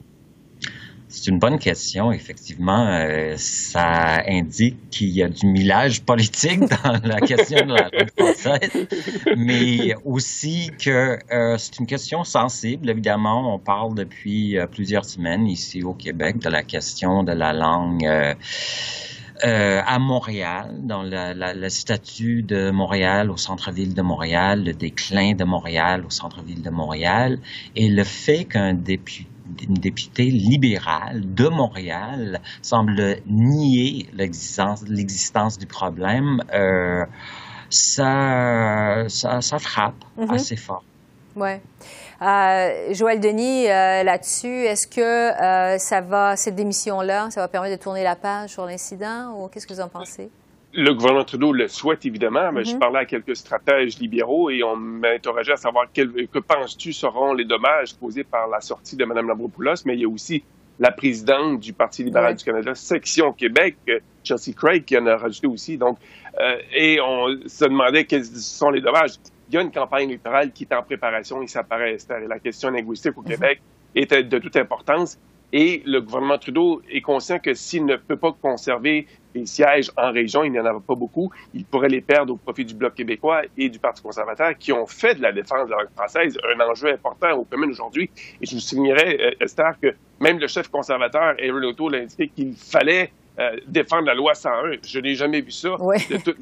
C'est 1.15 1.31
une 1.31 1.39
bonne 1.39 1.61
question. 1.61 2.11
Effectivement, 2.11 2.89
euh, 2.89 3.35
ça 3.37 4.21
indique 4.27 4.91
qu'il 4.91 5.11
y 5.11 5.23
a 5.23 5.29
du 5.29 5.47
millage 5.47 6.03
politique 6.03 6.59
dans 6.85 7.01
la 7.05 7.21
question 7.21 7.65
de 7.65 7.73
la 7.73 7.89
langue 7.93 8.11
française, 8.19 8.89
mais 9.37 9.95
aussi 10.05 10.73
que 10.77 11.17
euh, 11.33 11.57
c'est 11.57 11.79
une 11.79 11.87
question 11.87 12.25
sensible. 12.25 12.91
Évidemment, 12.91 13.55
on 13.55 13.61
parle 13.61 13.95
depuis 13.95 14.59
euh, 14.59 14.67
plusieurs 14.67 15.05
semaines 15.05 15.47
ici 15.47 15.85
au 15.85 15.95
Québec 15.95 16.41
de 16.41 16.49
la 16.49 16.65
question 16.65 17.23
de 17.23 17.33
la 17.33 17.53
langue. 17.53 18.05
à 19.43 19.99
Montréal, 20.01 20.75
dans 20.83 21.05
le 21.05 21.69
statut 21.69 22.43
de 22.43 22.71
Montréal 22.71 23.31
au 23.31 23.37
centre-ville 23.37 23.95
de 23.95 24.03
Montréal, 24.03 24.65
le 24.65 24.73
déclin 24.73 25.35
de 25.35 25.45
Montréal 25.45 26.05
au 26.05 26.11
centre-ville 26.11 26.63
de 26.63 26.71
Montréal, 26.71 27.39
et 27.77 27.89
le 27.89 28.05
fait 28.05 28.47
qu'un 28.47 28.75
député 28.75 29.29
une 29.63 29.75
députée 29.75 30.31
libérale 30.31 31.23
de 31.35 31.49
Montréal 31.49 32.41
semble 32.63 33.19
nier 33.27 34.09
l'existence 34.15 35.59
du 35.59 35.67
problème, 35.67 36.43
euh, 36.53 37.05
ça, 37.71 39.05
ça, 39.09 39.59
frappe 39.59 40.05
mm-hmm. 40.19 40.35
assez 40.35 40.57
fort. 40.57 40.85
Oui. 41.37 41.51
Euh, 42.23 42.95
Joël 42.95 43.21
Denis, 43.21 43.67
euh, 43.67 44.03
là-dessus, 44.03 44.65
est-ce 44.65 44.87
que 44.87 45.79
ça 45.79 46.01
va, 46.01 46.37
cette 46.37 46.55
démission-là, 46.55 47.31
ça 47.31 47.41
va 47.41 47.49
permettre 47.49 47.77
de 47.77 47.83
tourner 47.83 48.05
la 48.05 48.17
page 48.17 48.51
sur 48.51 48.65
l'incident 48.65 49.35
ou 49.37 49.49
qu'est-ce 49.49 49.67
que 49.67 49.75
vous 49.75 49.81
en 49.81 49.89
pensez? 49.89 50.31
Le 50.77 50.93
gouvernement 50.93 51.25
Trudeau 51.25 51.53
le 51.53 51.69
souhaite 51.69 52.05
évidemment, 52.05 52.51
mais 52.53 52.65
je 52.65 52.75
mhm. 52.75 52.81
parlais 52.81 52.99
à 53.01 53.05
quelques 53.05 53.37
stratèges 53.37 53.99
libéraux 53.99 54.51
et 54.51 54.63
on 54.65 54.77
m'interrogeait 54.77 55.53
à 55.53 55.57
savoir 55.57 55.87
que 55.93 56.39
penses-tu 56.39 56.93
seront 56.93 57.33
les 57.33 57.45
dommages 57.45 57.95
causés 57.95 58.25
par 58.25 58.49
la 58.49 58.61
sortie 58.61 58.97
de 58.97 59.05
Mme 59.05 59.29
Labropoulos, 59.29 59.85
mais 59.87 59.95
il 59.95 60.01
y 60.01 60.05
a 60.05 60.09
aussi 60.09 60.43
la 60.81 60.91
présidente 60.91 61.61
du 61.61 61.73
Parti 61.73 62.03
libéral 62.03 62.35
du 62.35 62.45
Canada, 62.45 62.75
section 62.75 63.33
Québec, 63.33 63.77
Chelsea 64.25 64.53
Craig, 64.57 64.85
qui 64.85 64.99
en 64.99 65.07
a 65.07 65.17
rajouté 65.17 65.47
aussi. 65.47 65.79
Donc, 65.79 65.99
et 66.75 67.01
on 67.01 67.29
se 67.47 67.65
demandait 67.65 68.05
quels 68.07 68.25
sont 68.25 68.71
les 68.71 68.81
dommages. 68.81 69.13
Il 69.49 69.55
y 69.55 69.59
a 69.59 69.63
une 69.63 69.71
campagne 69.71 70.09
électorale 70.09 70.51
qui 70.51 70.65
est 70.65 70.75
en 70.75 70.83
préparation, 70.83 71.41
il 71.43 71.49
s'apparaît. 71.49 71.97
La 72.27 72.41
question 72.41 72.71
linguistique 72.71 73.17
au 73.17 73.23
mhm. 73.23 73.29
Québec 73.29 73.63
est 73.95 74.13
de 74.13 74.39
toute 74.41 74.57
importance. 74.57 75.17
Et 75.53 75.85
le 75.87 76.01
gouvernement 76.01 76.39
Trudeau 76.39 76.83
est 76.91 77.03
conscient 77.03 77.39
que 77.39 77.55
s'il 77.55 77.85
ne 77.85 77.95
peut 77.95 78.17
pas 78.17 78.33
conserver 78.33 79.07
les 79.35 79.47
sièges 79.47 79.91
en 79.97 80.13
région, 80.13 80.45
il 80.45 80.53
n'y 80.53 80.61
en 80.61 80.67
a 80.67 80.81
pas 80.81 80.95
beaucoup, 80.95 81.31
il 81.53 81.65
pourrait 81.65 81.89
les 81.89 82.01
perdre 82.01 82.35
au 82.35 82.37
profit 82.37 82.65
du 82.65 82.75
Bloc 82.75 82.95
québécois 82.95 83.43
et 83.57 83.69
du 83.69 83.79
Parti 83.79 84.03
conservateur 84.03 84.57
qui 84.59 84.73
ont 84.73 84.87
fait 84.87 85.15
de 85.15 85.23
la 85.23 85.33
défense 85.33 85.67
de 85.67 85.71
la 85.71 85.79
langue 85.79 85.93
française 85.95 86.39
un 86.45 86.61
enjeu 86.61 86.93
important 86.93 87.33
aux 87.33 87.45
communes 87.45 87.71
aujourd'hui. 87.71 88.11
Et 88.41 88.47
je 88.47 88.55
vous 88.55 88.61
soulignerais, 88.61 89.19
euh, 89.21 89.45
Esther, 89.45 89.75
que 89.81 89.95
même 90.21 90.39
le 90.39 90.47
chef 90.47 90.69
conservateur, 90.69 91.35
Aaron 91.43 91.65
O'Toole, 91.65 91.97
a 91.97 91.99
indiqué 91.99 92.29
qu'il 92.29 92.55
fallait 92.55 93.11
euh, 93.39 93.57
défendre 93.67 94.07
la 94.07 94.15
loi 94.15 94.35
101. 94.35 94.77
Je 94.87 95.01
n'ai 95.01 95.15
jamais 95.15 95.41
vu 95.41 95.51
ça. 95.51 95.71
De 95.71 96.23
toute 96.23 96.39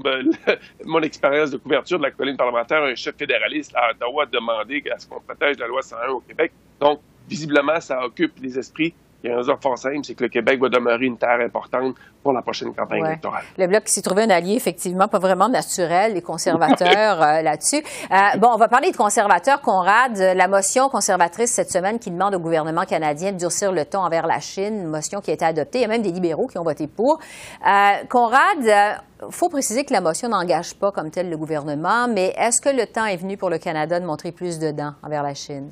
mon 0.85 1.01
expérience 1.01 1.51
de 1.51 1.57
couverture 1.57 1.99
de 1.99 2.05
la 2.05 2.11
colline 2.11 2.37
parlementaire, 2.37 2.83
un 2.83 2.95
chef 2.95 3.17
fédéraliste 3.17 3.73
à 3.75 3.93
Ottawa 3.93 4.25
a 4.25 4.27
demandé 4.27 4.83
à 4.95 4.99
ce 4.99 5.07
qu'on 5.07 5.21
protège 5.21 5.59
la 5.59 5.67
loi 5.69 5.81
101 5.81 6.09
au 6.09 6.21
Québec. 6.21 6.53
Donc, 6.81 7.01
visiblement, 7.29 7.81
ça 7.81 8.05
occupe 8.05 8.33
les 8.43 8.59
esprits. 8.59 8.95
Il 9.23 9.29
y 9.29 9.31
a 9.31 9.35
un 9.35 9.37
raison 9.39 9.57
fort 9.61 9.79
simple, 9.79 10.01
c'est 10.03 10.15
que 10.15 10.25
le 10.25 10.29
Québec 10.29 10.61
va 10.61 10.69
demeurer 10.69 11.07
une 11.07 11.17
terre 11.17 11.41
importante 11.41 11.95
pour 12.23 12.33
la 12.33 12.43
prochaine 12.43 12.75
campagne 12.75 13.05
électorale. 13.05 13.45
Le 13.57 13.67
Bloc 13.69 13.83
s'est 13.87 14.03
trouvé 14.03 14.23
un 14.23 14.31
allié, 14.31 14.55
effectivement, 14.55 15.07
pas 15.07 15.21
vraiment 15.21 15.49
naturel, 15.49 16.15
les 16.15 16.23
conservateurs 16.23 17.23
euh, 17.23 17.43
là-dessus. 17.43 17.83
Euh, 18.11 18.39
bon, 18.39 18.49
on 18.53 18.57
va 18.57 18.67
parler 18.69 18.91
de 18.91 18.97
conservateurs. 18.97 19.61
Conrad, 19.61 20.17
la 20.19 20.49
motion 20.49 20.89
conservatrice 20.89 21.53
cette 21.53 21.71
semaine 21.71 21.99
qui 22.01 22.11
demande 22.11 22.35
au 22.35 22.41
gouvernement 22.41 22.85
canadien 22.85 23.33
de 23.33 23.39
durcir 23.39 23.71
le 23.71 23.85
ton 23.85 24.01
envers 24.01 24.27
la 24.27 24.41
Chine, 24.41 24.75
une 24.83 24.89
motion 24.89 25.21
qui 25.21 25.31
a 25.31 25.35
été 25.35 25.45
adoptée. 25.45 25.79
Il 25.79 25.83
y 25.83 25.85
a 25.85 25.89
même 25.89 26.03
des 26.03 26.13
libéraux 26.13 26.49
qui 26.49 26.59
ont 26.59 26.65
voté 26.65 26.89
pour. 26.89 27.21
Euh, 27.65 27.91
Conrad, 28.09 28.65
il 28.65 29.31
faut 29.31 29.49
préciser 29.49 29.85
que 29.85 29.93
la 29.93 30.01
motion 30.01 30.29
n'engage 30.29 30.75
pas 30.75 30.91
comme 30.91 31.11
tel 31.11 31.31
le 31.31 31.37
gouvernement, 31.37 32.09
mais 32.09 32.35
est-ce 32.37 32.61
que 32.61 32.71
le 32.71 32.87
temps 32.87 33.07
est 33.07 33.17
venu 33.17 33.37
pour 33.37 33.51
le 33.51 33.59
Canada 33.59 34.01
de 34.01 34.05
montrer 34.05 34.33
plus 34.33 34.59
de 34.59 34.73
dents 34.73 34.95
envers 35.03 35.23
la 35.23 35.35
Chine? 35.35 35.71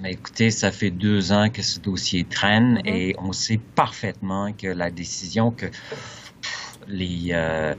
Mais 0.00 0.12
écoutez, 0.12 0.50
ça 0.50 0.70
fait 0.70 0.90
deux 0.90 1.32
ans 1.32 1.48
que 1.50 1.62
ce 1.62 1.78
dossier 1.80 2.24
traîne 2.24 2.78
mm-hmm. 2.78 2.88
et 2.88 3.16
on 3.18 3.32
sait 3.32 3.60
parfaitement 3.74 4.52
que 4.52 4.66
la 4.66 4.90
décision 4.90 5.50
que 5.50 5.66
les, 6.88 7.28
euh, 7.30 7.74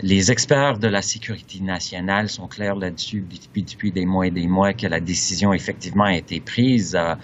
les 0.00 0.30
experts 0.30 0.78
de 0.78 0.88
la 0.88 1.02
sécurité 1.02 1.60
nationale 1.60 2.28
sont 2.28 2.48
clairs 2.48 2.76
là-dessus 2.76 3.24
depuis, 3.28 3.62
depuis, 3.62 3.92
des 3.92 4.04
mois 4.04 4.26
et 4.26 4.30
des 4.30 4.46
mois 4.46 4.72
que 4.72 4.86
la 4.86 5.00
décision 5.00 5.52
effectivement 5.52 6.04
a 6.04 6.16
été 6.16 6.40
prise. 6.40 6.96
Euh, 6.96 7.14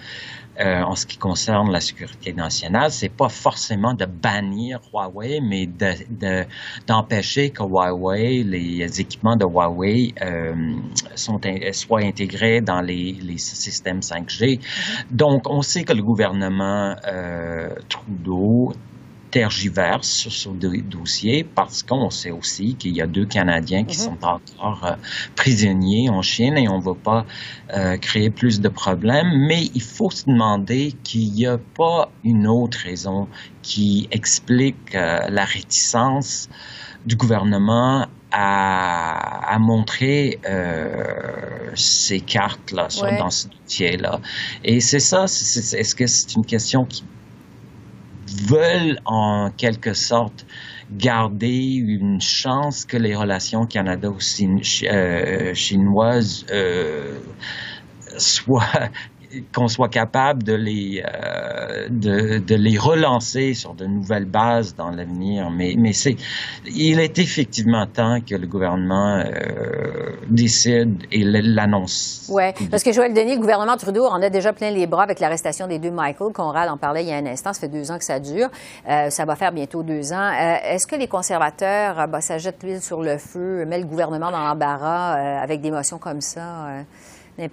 euh, 0.59 0.81
en 0.83 0.95
ce 0.95 1.05
qui 1.05 1.17
concerne 1.17 1.71
la 1.71 1.79
sécurité 1.79 2.33
nationale, 2.33 2.91
c'est 2.91 3.09
pas 3.09 3.29
forcément 3.29 3.93
de 3.93 4.05
bannir 4.05 4.79
Huawei, 4.93 5.39
mais 5.41 5.69
d'empêcher 6.87 7.51
que 7.51 7.63
Huawei, 7.63 8.43
les 8.43 9.01
équipements 9.01 9.37
de 9.37 9.45
Huawei 9.45 10.13
euh, 10.21 10.53
sont, 11.15 11.39
soient 11.71 12.01
intégrés 12.01 12.61
dans 12.61 12.81
les, 12.81 13.13
les 13.13 13.37
systèmes 13.37 13.99
5G. 13.99 14.59
Mm-hmm. 14.59 15.05
Donc, 15.11 15.49
on 15.49 15.61
sait 15.61 15.83
que 15.83 15.93
le 15.93 16.03
gouvernement 16.03 16.95
euh, 17.07 17.69
Trudeau 17.87 18.73
tergiverse 19.31 20.07
sur 20.07 20.31
ce 20.31 20.49
dossier 20.49 21.43
parce 21.43 21.83
qu'on 21.83 22.09
sait 22.09 22.31
aussi 22.31 22.75
qu'il 22.75 22.95
y 22.95 23.01
a 23.01 23.07
deux 23.07 23.25
Canadiens 23.25 23.83
qui 23.83 23.97
mhm. 23.97 24.03
sont 24.03 24.25
encore 24.25 24.85
euh, 24.85 24.95
prisonniers 25.35 26.09
en 26.09 26.21
Chine 26.21 26.57
et 26.57 26.67
on 26.67 26.79
ne 26.79 26.83
va 26.83 26.95
pas 26.95 27.25
euh, 27.73 27.97
créer 27.97 28.29
plus 28.29 28.59
de 28.59 28.69
problèmes. 28.69 29.31
Mais 29.47 29.69
il 29.73 29.81
faut 29.81 30.09
se 30.09 30.25
demander 30.25 30.93
qu'il 31.03 31.31
n'y 31.33 31.45
a 31.45 31.57
pas 31.57 32.11
une 32.23 32.47
autre 32.47 32.79
raison 32.83 33.27
qui 33.61 34.07
explique 34.11 34.95
euh, 34.95 35.27
la 35.29 35.45
réticence 35.45 36.49
du 37.05 37.15
gouvernement 37.15 38.07
à, 38.31 39.53
à 39.53 39.57
montrer 39.57 40.39
ces 41.73 42.19
cartes-là 42.19 42.87
dans 43.17 43.29
ce 43.31 43.47
dossier-là. 43.47 44.19
Et 44.63 44.81
c'est 44.81 44.99
ça, 44.99 45.23
est-ce 45.23 45.95
que 45.95 46.05
c'est 46.05 46.35
une 46.35 46.45
question 46.45 46.85
qui 46.85 47.03
veulent 48.47 48.99
en 49.05 49.51
quelque 49.55 49.93
sorte 49.93 50.45
garder 50.91 51.75
une 51.75 52.19
chance 52.21 52.85
que 52.85 52.97
les 52.97 53.15
relations 53.15 53.65
canado-chinoises 53.65 56.45
euh, 56.51 57.19
soient 58.17 58.89
qu'on 59.53 59.67
soit 59.67 59.89
capable 59.89 60.43
de 60.43 60.53
les 60.53 61.03
euh, 61.03 61.87
de, 61.89 62.39
de, 62.39 62.55
les 62.55 62.77
relancer 62.77 63.53
sur 63.53 63.73
de 63.73 63.85
nouvelles 63.85 64.25
bases 64.25 64.75
dans 64.75 64.89
l'avenir. 64.89 65.49
Mais, 65.51 65.75
mais 65.77 65.93
c'est 65.93 66.15
il 66.65 66.99
est 66.99 67.17
effectivement 67.19 67.85
temps 67.85 68.19
que 68.21 68.35
le 68.35 68.47
gouvernement 68.47 69.17
euh, 69.17 70.15
décide 70.29 71.03
et 71.11 71.23
l'annonce. 71.23 72.29
Oui, 72.31 72.43
parce 72.69 72.83
que 72.83 72.91
Joël 72.91 73.13
Denis, 73.13 73.35
le 73.35 73.41
gouvernement 73.41 73.77
Trudeau 73.77 74.05
en 74.05 74.21
a 74.21 74.29
déjà 74.29 74.53
plein 74.53 74.71
les 74.71 74.87
bras 74.87 75.03
avec 75.03 75.19
l'arrestation 75.19 75.67
des 75.67 75.79
deux 75.79 75.91
Michael. 75.91 76.33
Conrad 76.33 76.69
en 76.69 76.77
parlait 76.77 77.03
il 77.03 77.09
y 77.09 77.13
a 77.13 77.17
un 77.17 77.25
instant. 77.25 77.53
Ça 77.53 77.61
fait 77.61 77.67
deux 77.67 77.91
ans 77.91 77.97
que 77.97 78.05
ça 78.05 78.19
dure. 78.19 78.49
Euh, 78.89 79.09
ça 79.09 79.25
va 79.25 79.35
faire 79.35 79.51
bientôt 79.51 79.83
deux 79.83 80.13
ans. 80.13 80.31
Euh, 80.31 80.55
est-ce 80.63 80.87
que 80.87 80.95
les 80.95 81.07
conservateurs, 81.07 82.07
bah, 82.07 82.21
ça 82.21 82.37
jette 82.37 82.63
l'huile 82.63 82.81
sur 82.81 83.01
le 83.01 83.17
feu, 83.17 83.65
met 83.65 83.79
le 83.79 83.85
gouvernement 83.85 84.31
dans 84.31 84.39
l'embarras 84.39 85.13
avec 85.41 85.61
des 85.61 85.71
motions 85.71 85.97
comme 85.97 86.21
ça? 86.21 86.83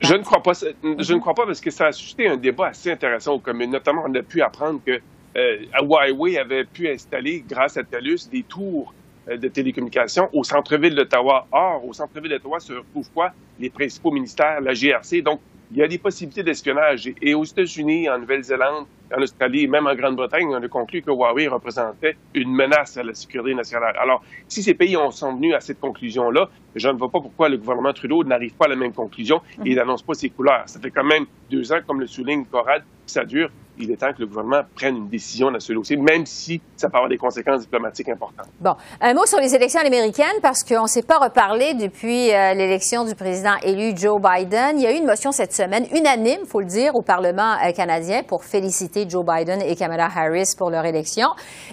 Je 0.01 0.14
ne 0.14 0.22
crois 0.22 0.42
pas. 0.42 0.53
Je 0.53 1.14
ne 1.14 1.18
crois 1.20 1.35
pas 1.35 1.46
parce 1.46 1.61
que 1.61 1.70
ça 1.70 1.87
a 1.87 1.92
suscité 1.92 2.29
un 2.29 2.37
débat 2.37 2.68
assez 2.68 2.90
intéressant 2.90 3.35
aux 3.35 3.38
communes. 3.40 3.70
Notamment, 3.70 4.05
on 4.07 4.14
a 4.14 4.22
pu 4.22 4.42
apprendre 4.42 4.81
que 4.85 5.01
euh, 5.37 5.59
Huawei 5.81 6.38
avait 6.38 6.64
pu 6.64 6.88
installer, 6.88 7.44
grâce 7.46 7.77
à 7.77 7.85
TELUS, 7.85 8.29
des 8.31 8.42
tours 8.42 8.94
euh, 9.29 9.37
de 9.37 9.49
télécommunications 9.49 10.29
au 10.33 10.44
centre-ville 10.44 10.94
d'Ottawa. 10.94 11.46
Or, 11.53 11.85
au 11.87 11.92
centre-ville 11.92 12.31
d'Ottawa 12.31 12.59
se 12.59 12.72
retrouvent 12.72 13.11
quoi? 13.12 13.33
Les 13.61 13.70
principaux 13.70 14.11
ministères, 14.11 14.61
la 14.61 14.72
GRC. 14.72 15.22
Donc, 15.22 15.40
il 15.70 15.79
y 15.79 15.83
a 15.83 15.88
des 15.88 15.99
possibilités 15.99 16.42
d'espionnage. 16.42 17.12
Et 17.20 17.35
aux 17.35 17.44
États-Unis, 17.44 18.09
en 18.09 18.18
Nouvelle-Zélande, 18.18 18.87
en 19.14 19.23
Australie 19.23 19.64
et 19.64 19.66
même 19.66 19.87
en 19.87 19.95
Grande-Bretagne, 19.95 20.49
on 20.49 20.62
a 20.62 20.69
conclu 20.69 21.03
que 21.03 21.11
Huawei 21.11 21.49
représentait 21.49 22.16
une 22.35 22.53
menace 22.53 22.97
à 22.97 23.03
la 23.03 23.14
sécurité 23.14 23.55
nationale. 23.55 23.97
Alors, 24.01 24.23
si 24.49 24.62
ces 24.62 24.75
pays 24.75 24.97
ont, 24.97 25.11
sont 25.11 25.35
venus 25.35 25.55
à 25.55 25.61
cette 25.61 25.81
conclusion-là, 25.81 26.49
je 26.75 26.88
ne 26.88 26.95
vois 26.95 27.11
pas 27.11 27.21
pourquoi 27.21 27.49
le 27.49 27.57
gouvernement 27.57 27.92
Trudeau 27.92 28.25
n'arrive 28.25 28.55
pas 28.55 28.66
à 28.66 28.69
la 28.69 28.77
même 28.77 28.92
conclusion 28.92 29.40
et 29.64 29.71
il 29.71 29.77
n'annonce 29.77 30.03
pas 30.03 30.14
ses 30.14 30.31
couleurs. 30.31 30.62
Ça 30.66 30.81
fait 30.81 30.90
quand 30.90 31.05
même 31.05 31.27
deux 31.51 31.73
ans, 31.73 31.81
comme 31.87 32.01
le 32.01 32.07
souligne 32.07 32.45
Corrad, 32.47 32.83
que 32.83 33.11
ça 33.11 33.25
dure 33.25 33.51
il 33.78 33.90
est 33.90 33.96
temps 33.96 34.12
que 34.12 34.20
le 34.20 34.26
gouvernement 34.26 34.62
prenne 34.74 34.96
une 34.96 35.08
décision 35.08 35.50
dans 35.50 35.60
ce 35.60 35.72
dossier, 35.72 35.96
même 35.96 36.24
si 36.24 36.60
ça 36.76 36.88
peut 36.88 36.96
avoir 36.96 37.10
des 37.10 37.16
conséquences 37.16 37.60
diplomatiques 37.60 38.08
importantes. 38.08 38.46
Bon, 38.60 38.74
un 39.00 39.14
mot 39.14 39.26
sur 39.26 39.38
les 39.38 39.54
élections 39.54 39.80
américaines, 39.80 40.40
parce 40.42 40.64
qu'on 40.64 40.82
ne 40.82 40.88
s'est 40.88 41.02
pas 41.02 41.18
reparlé 41.18 41.74
depuis 41.74 42.32
euh, 42.32 42.54
l'élection 42.54 43.04
du 43.04 43.14
président 43.14 43.54
élu 43.62 43.92
Joe 43.96 44.20
Biden. 44.20 44.78
Il 44.78 44.82
y 44.82 44.86
a 44.86 44.92
eu 44.92 44.96
une 44.96 45.06
motion 45.06 45.32
cette 45.32 45.52
semaine, 45.52 45.86
unanime, 45.92 46.40
il 46.42 46.48
faut 46.48 46.60
le 46.60 46.66
dire, 46.66 46.94
au 46.94 47.02
Parlement 47.02 47.54
euh, 47.64 47.72
canadien 47.72 48.22
pour 48.22 48.44
féliciter 48.44 49.06
Joe 49.08 49.24
Biden 49.24 49.60
et 49.62 49.76
Kamala 49.76 50.08
Harris 50.14 50.54
pour 50.56 50.70
leur 50.70 50.84
élection, 50.84 51.28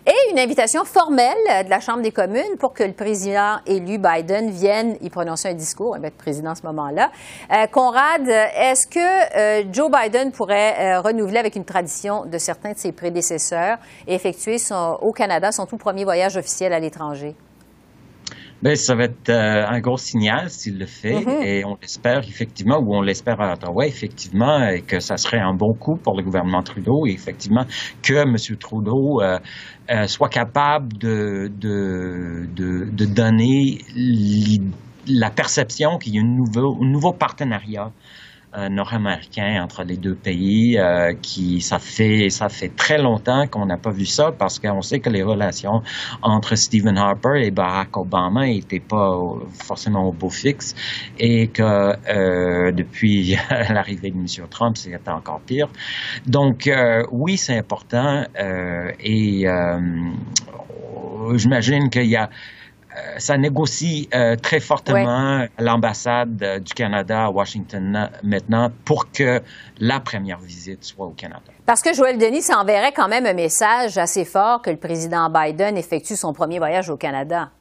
et 0.05 0.31
une 0.31 0.39
invitation 0.39 0.83
formelle 0.83 1.33
euh, 1.49 1.63
de 1.63 1.69
la 1.69 1.79
Chambre 1.79 2.01
des 2.01 2.11
communes 2.11 2.57
pour 2.59 2.73
que 2.73 2.83
le 2.83 2.93
président 2.93 3.57
élu 3.65 3.97
Biden 3.97 4.49
vienne 4.49 4.97
y 5.01 5.09
prononcer 5.09 5.49
un 5.49 5.53
discours, 5.53 5.95
il 5.97 6.01
va 6.01 6.07
être 6.07 6.17
président 6.17 6.51
à 6.51 6.55
ce 6.55 6.65
moment-là. 6.65 7.11
Conrad, 7.71 8.27
est-ce 8.27 8.87
que 8.87 9.71
Joe 9.71 9.89
Biden 9.91 10.31
pourrait 10.31 10.97
renouveler 10.97 11.37
avec 11.37 11.55
une 11.55 11.65
tradition 11.65 11.92
de 12.25 12.37
certains 12.37 12.73
de 12.73 12.77
ses 12.77 12.91
prédécesseurs 12.91 13.77
et 14.07 14.15
effectuer 14.15 14.57
son, 14.57 14.97
au 15.01 15.11
Canada 15.11 15.51
son 15.51 15.65
tout 15.65 15.77
premier 15.77 16.03
voyage 16.03 16.37
officiel 16.37 16.73
à 16.73 16.79
l'étranger? 16.79 17.35
Bien, 18.63 18.75
ça 18.75 18.95
va 18.95 19.03
être 19.03 19.27
euh, 19.27 19.65
un 19.67 19.81
gros 19.81 19.97
signal 19.97 20.49
s'il 20.49 20.79
le 20.79 20.85
fait 20.85 21.19
mm-hmm. 21.19 21.43
et 21.43 21.65
on 21.65 21.75
l'espère 21.81 22.19
effectivement, 22.19 22.79
ou 22.79 22.95
on 22.95 23.01
l'espère 23.01 23.41
à 23.41 23.51
Ottawa 23.51 23.85
effectivement, 23.85 24.69
et 24.69 24.81
que 24.81 25.01
ça 25.01 25.17
serait 25.17 25.41
un 25.41 25.53
bon 25.53 25.73
coup 25.73 25.97
pour 26.01 26.15
le 26.15 26.23
gouvernement 26.23 26.63
Trudeau 26.63 27.05
et 27.05 27.11
effectivement 27.11 27.65
que 28.01 28.13
M. 28.13 28.37
Trudeau 28.57 29.21
euh, 29.21 29.37
euh, 29.91 30.07
soit 30.07 30.29
capable 30.29 30.93
de, 30.93 31.51
de, 31.59 32.47
de, 32.55 32.89
de 32.89 33.05
donner 33.05 33.79
la 35.07 35.29
perception 35.29 35.97
qu'il 35.97 36.15
y 36.15 36.19
a 36.19 36.21
un 36.21 36.23
nouveau, 36.23 36.77
un 36.81 36.89
nouveau 36.89 37.11
partenariat 37.11 37.87
euh, 37.87 38.02
nord-américain 38.69 39.61
entre 39.63 39.83
les 39.83 39.97
deux 39.97 40.15
pays 40.15 40.77
euh, 40.77 41.13
qui 41.21 41.61
ça 41.61 41.79
fait 41.79 42.29
ça 42.29 42.49
fait 42.49 42.69
très 42.69 42.97
longtemps 42.97 43.47
qu'on 43.47 43.65
n'a 43.65 43.77
pas 43.77 43.91
vu 43.91 44.05
ça 44.05 44.31
parce 44.31 44.59
qu'on 44.59 44.81
sait 44.81 44.99
que 44.99 45.09
les 45.09 45.23
relations 45.23 45.81
entre 46.21 46.55
Stephen 46.55 46.97
Harper 46.97 47.41
et 47.43 47.51
Barack 47.51 47.95
Obama 47.97 48.45
n'étaient 48.45 48.79
pas 48.79 49.17
forcément 49.65 50.07
au 50.07 50.11
beau 50.11 50.29
fixe 50.29 50.75
et 51.19 51.47
que 51.47 51.63
euh, 51.63 52.71
depuis 52.71 53.37
l'arrivée 53.69 54.11
de 54.11 54.17
M. 54.17 54.47
Trump 54.49 54.77
c'est 54.77 54.93
encore 55.07 55.41
pire 55.41 55.69
donc 56.25 56.69
oui 57.11 57.37
c'est 57.37 57.57
important 57.57 58.23
et 58.99 59.45
j'imagine 61.35 61.89
qu'il 61.89 62.07
y 62.07 62.15
a 62.15 62.23
euh, 62.23 62.27
ça 63.17 63.37
négocie 63.37 64.09
euh, 64.13 64.35
très 64.35 64.59
fortement 64.59 65.45
l'ambassade 65.59 66.41
euh, 66.43 66.59
du 66.59 66.73
Canada 66.73 67.25
à 67.25 67.29
Washington 67.29 68.09
maintenant 68.23 68.71
pour 68.85 69.11
que 69.11 69.41
la 69.79 69.99
première 69.99 70.39
visite 70.39 70.83
soit 70.83 71.05
au 71.05 71.11
Canada. 71.11 71.51
Parce 71.65 71.81
que 71.81 71.93
Joël 71.93 72.17
Denis, 72.17 72.41
ça 72.41 72.59
enverrait 72.59 72.91
quand 72.91 73.07
même 73.07 73.25
un 73.25 73.33
message 73.33 73.97
assez 73.97 74.25
fort 74.25 74.61
que 74.61 74.69
le 74.69 74.77
président 74.77 75.29
Biden 75.29 75.77
effectue 75.77 76.15
son 76.15 76.33
premier 76.33 76.59
voyage 76.59 76.89
au 76.89 76.97
Canada. 76.97 77.51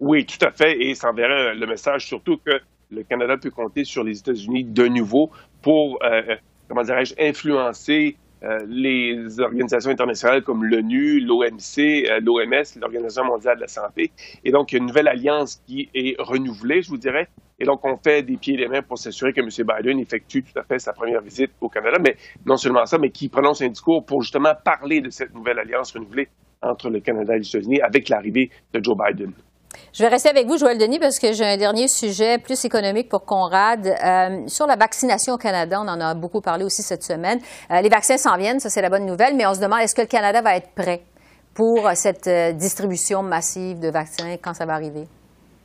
Oui, 0.00 0.26
tout 0.26 0.44
à 0.44 0.50
fait. 0.50 0.80
Et 0.80 0.94
ça 0.94 1.10
enverrait 1.10 1.54
le 1.54 1.66
message 1.66 2.06
surtout 2.06 2.38
que 2.44 2.60
le 2.90 3.02
Canada 3.04 3.36
peut 3.36 3.50
compter 3.50 3.84
sur 3.84 4.04
les 4.04 4.18
États-Unis 4.18 4.64
de 4.64 4.86
nouveau 4.86 5.30
pour, 5.62 5.98
euh, 6.02 6.36
comment 6.68 6.82
dirais-je, 6.82 7.14
influencer 7.18 8.16
euh, 8.16 8.31
les 8.68 9.40
organisations 9.40 9.90
internationales 9.90 10.42
comme 10.42 10.64
l'ONU, 10.64 11.20
l'OMC, 11.20 12.08
euh, 12.08 12.20
l'OMS, 12.20 12.64
l'Organisation 12.80 13.24
mondiale 13.24 13.56
de 13.56 13.62
la 13.62 13.68
santé. 13.68 14.10
Et 14.44 14.50
donc, 14.50 14.72
il 14.72 14.76
y 14.76 14.78
a 14.78 14.80
une 14.80 14.86
nouvelle 14.86 15.08
alliance 15.08 15.62
qui 15.66 15.88
est 15.94 16.16
renouvelée, 16.18 16.82
je 16.82 16.88
vous 16.88 16.98
dirais. 16.98 17.28
Et 17.58 17.64
donc, 17.64 17.84
on 17.84 17.96
fait 17.96 18.22
des 18.22 18.36
pieds 18.36 18.54
et 18.54 18.56
des 18.56 18.68
mains 18.68 18.82
pour 18.82 18.98
s'assurer 18.98 19.32
que 19.32 19.40
M. 19.40 19.48
Biden 19.48 20.00
effectue 20.00 20.42
tout 20.42 20.58
à 20.58 20.64
fait 20.64 20.78
sa 20.78 20.92
première 20.92 21.20
visite 21.20 21.52
au 21.60 21.68
Canada. 21.68 21.98
Mais 22.00 22.16
non 22.44 22.56
seulement 22.56 22.84
ça, 22.86 22.98
mais 22.98 23.10
qui 23.10 23.28
prononce 23.28 23.62
un 23.62 23.68
discours 23.68 24.04
pour 24.04 24.22
justement 24.22 24.52
parler 24.64 25.00
de 25.00 25.10
cette 25.10 25.34
nouvelle 25.34 25.58
alliance 25.58 25.92
renouvelée 25.92 26.28
entre 26.62 26.90
le 26.90 27.00
Canada 27.00 27.34
et 27.36 27.38
les 27.38 27.48
États-Unis 27.48 27.80
avec 27.80 28.08
l'arrivée 28.08 28.50
de 28.72 28.82
Joe 28.82 28.96
Biden. 28.96 29.32
Je 29.92 30.02
vais 30.02 30.08
rester 30.08 30.28
avec 30.28 30.46
vous, 30.46 30.58
Joël 30.58 30.78
Denis, 30.78 30.98
parce 30.98 31.18
que 31.18 31.32
j'ai 31.32 31.44
un 31.44 31.56
dernier 31.56 31.88
sujet 31.88 32.38
plus 32.38 32.64
économique 32.64 33.08
pour 33.08 33.24
Conrad. 33.24 33.86
Euh, 33.86 34.48
sur 34.48 34.66
la 34.66 34.76
vaccination 34.76 35.34
au 35.34 35.38
Canada, 35.38 35.80
on 35.80 35.88
en 35.88 36.00
a 36.00 36.14
beaucoup 36.14 36.40
parlé 36.40 36.64
aussi 36.64 36.82
cette 36.82 37.02
semaine. 37.02 37.40
Euh, 37.70 37.80
les 37.80 37.88
vaccins 37.88 38.16
s'en 38.16 38.36
viennent, 38.36 38.60
ça 38.60 38.70
c'est 38.70 38.82
la 38.82 38.90
bonne 38.90 39.06
nouvelle, 39.06 39.36
mais 39.36 39.46
on 39.46 39.54
se 39.54 39.60
demande 39.60 39.80
est-ce 39.80 39.94
que 39.94 40.02
le 40.02 40.06
Canada 40.06 40.40
va 40.42 40.56
être 40.56 40.70
prêt 40.74 41.04
pour 41.54 41.90
cette 41.94 42.26
euh, 42.26 42.52
distribution 42.52 43.22
massive 43.22 43.78
de 43.78 43.90
vaccins 43.90 44.36
quand 44.42 44.54
ça 44.54 44.64
va 44.64 44.74
arriver? 44.74 45.06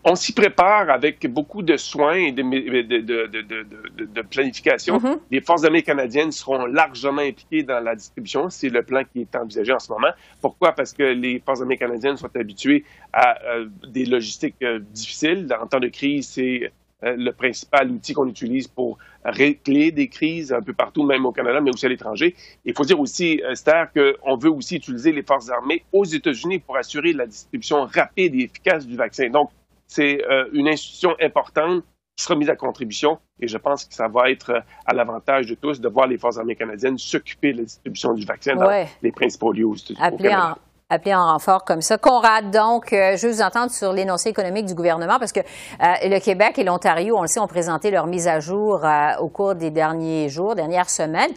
On 0.08 0.16
s'y 0.16 0.32
prépare 0.32 0.90
avec 0.90 1.28
beaucoup 1.32 1.62
de 1.62 1.76
soins 1.76 2.14
et 2.14 2.32
de, 2.32 2.42
de, 2.42 4.22
planification. 4.22 5.00
Mm-hmm. 5.00 5.20
Les 5.32 5.42
forces 5.42 5.66
armées 5.66 5.84
canadiennes 5.84 6.32
seront 6.32 6.66
largement 6.66 7.22
impliquées 7.22 7.64
dans 7.64 7.82
la 7.82 7.94
distribution. 7.94 8.50
C'est 8.50 8.70
le 8.70 8.84
plan 8.84 9.04
qui 9.04 9.22
est 9.22 9.36
envisagé 9.36 9.74
en 9.74 9.80
ce 9.80 9.92
moment. 9.92 10.12
Pourquoi? 10.42 10.72
Parce 10.72 10.94
que 10.94 11.04
les 11.04 11.42
forces 11.46 11.62
armées 11.62 11.78
canadiennes 11.78 12.16
sont 12.16 12.34
habituées 12.36 12.86
à 13.12 13.38
euh, 13.44 13.68
des 13.90 14.06
logistiques 14.06 14.56
euh, 14.64 14.80
difficiles. 14.80 15.54
En 15.62 15.68
temps 15.68 15.82
de 15.82 15.90
crise, 15.90 16.30
c'est 16.30 16.72
euh, 17.04 17.16
le 17.18 17.34
principal 17.34 17.92
outil 17.92 18.14
qu'on 18.14 18.30
utilise 18.30 18.70
pour 18.70 18.98
régler 19.26 19.92
des 19.92 20.08
crises 20.08 20.54
un 20.54 20.62
peu 20.62 20.72
partout, 20.72 21.04
même 21.04 21.26
au 21.26 21.34
Canada, 21.34 21.60
mais 21.60 21.72
aussi 21.72 21.86
à 21.86 21.90
l'étranger. 21.90 22.34
Il 22.64 22.74
faut 22.74 22.86
dire 22.86 23.00
aussi, 23.02 23.42
Esther, 23.52 23.90
qu'on 23.92 24.38
veut 24.38 24.52
aussi 24.52 24.78
utiliser 24.78 25.12
les 25.12 25.24
forces 25.24 25.50
armées 25.50 25.84
aux 25.92 26.06
États-Unis 26.06 26.60
pour 26.60 26.78
assurer 26.78 27.12
la 27.12 27.26
distribution 27.26 27.86
rapide 27.86 28.36
et 28.36 28.44
efficace 28.44 28.88
du 28.88 28.96
vaccin. 28.96 29.30
Donc, 29.30 29.50
c'est 29.88 30.24
euh, 30.26 30.50
une 30.54 30.68
institution 30.68 31.16
importante 31.22 31.84
qui 32.16 32.24
sera 32.24 32.36
mise 32.36 32.50
à 32.50 32.56
contribution 32.56 33.20
et 33.40 33.48
je 33.48 33.58
pense 33.58 33.86
que 33.86 33.94
ça 33.94 34.08
va 34.08 34.30
être 34.30 34.52
euh, 34.52 34.60
à 34.86 34.94
l'avantage 34.94 35.48
de 35.48 35.56
tous 35.56 35.80
de 35.80 35.88
voir 35.88 36.08
les 36.08 36.18
Forces 36.18 36.38
armées 36.38 36.56
canadiennes 36.56 36.98
s'occuper 36.98 37.54
de 37.54 37.58
la 37.60 37.64
distribution 37.64 38.14
du 38.14 38.26
vaccin 38.26 38.56
dans 38.56 38.86
les 39.02 39.12
principaux 39.12 39.52
lieux 39.52 39.66
au 39.66 39.76
Canada 39.98 40.58
appelé 40.90 41.14
en 41.14 41.26
renfort 41.26 41.66
comme 41.66 41.82
ça. 41.82 41.98
Conrad, 41.98 42.50
donc, 42.50 42.94
euh, 42.94 43.18
je 43.18 43.28
veux 43.28 43.34
vous 43.34 43.42
entendre 43.42 43.72
sur 43.72 43.92
l'énoncé 43.92 44.30
économique 44.30 44.66
du 44.66 44.74
gouvernement 44.74 45.20
parce 45.20 45.34
que 45.34 45.42
le 45.80 46.20
Québec 46.20 46.58
et 46.58 46.64
l'Ontario, 46.64 47.18
on 47.18 47.22
le 47.22 47.28
sait, 47.28 47.42
ont 47.42 47.48
présenté 47.48 47.92
leur 47.92 48.08
mise 48.08 48.28
à 48.28 48.40
jour 48.40 48.86
au 49.20 49.28
cours 49.28 49.56
des 49.56 49.70
derniers 49.70 50.30
jours, 50.30 50.56
dernières 50.56 50.90
semaines. 50.90 51.32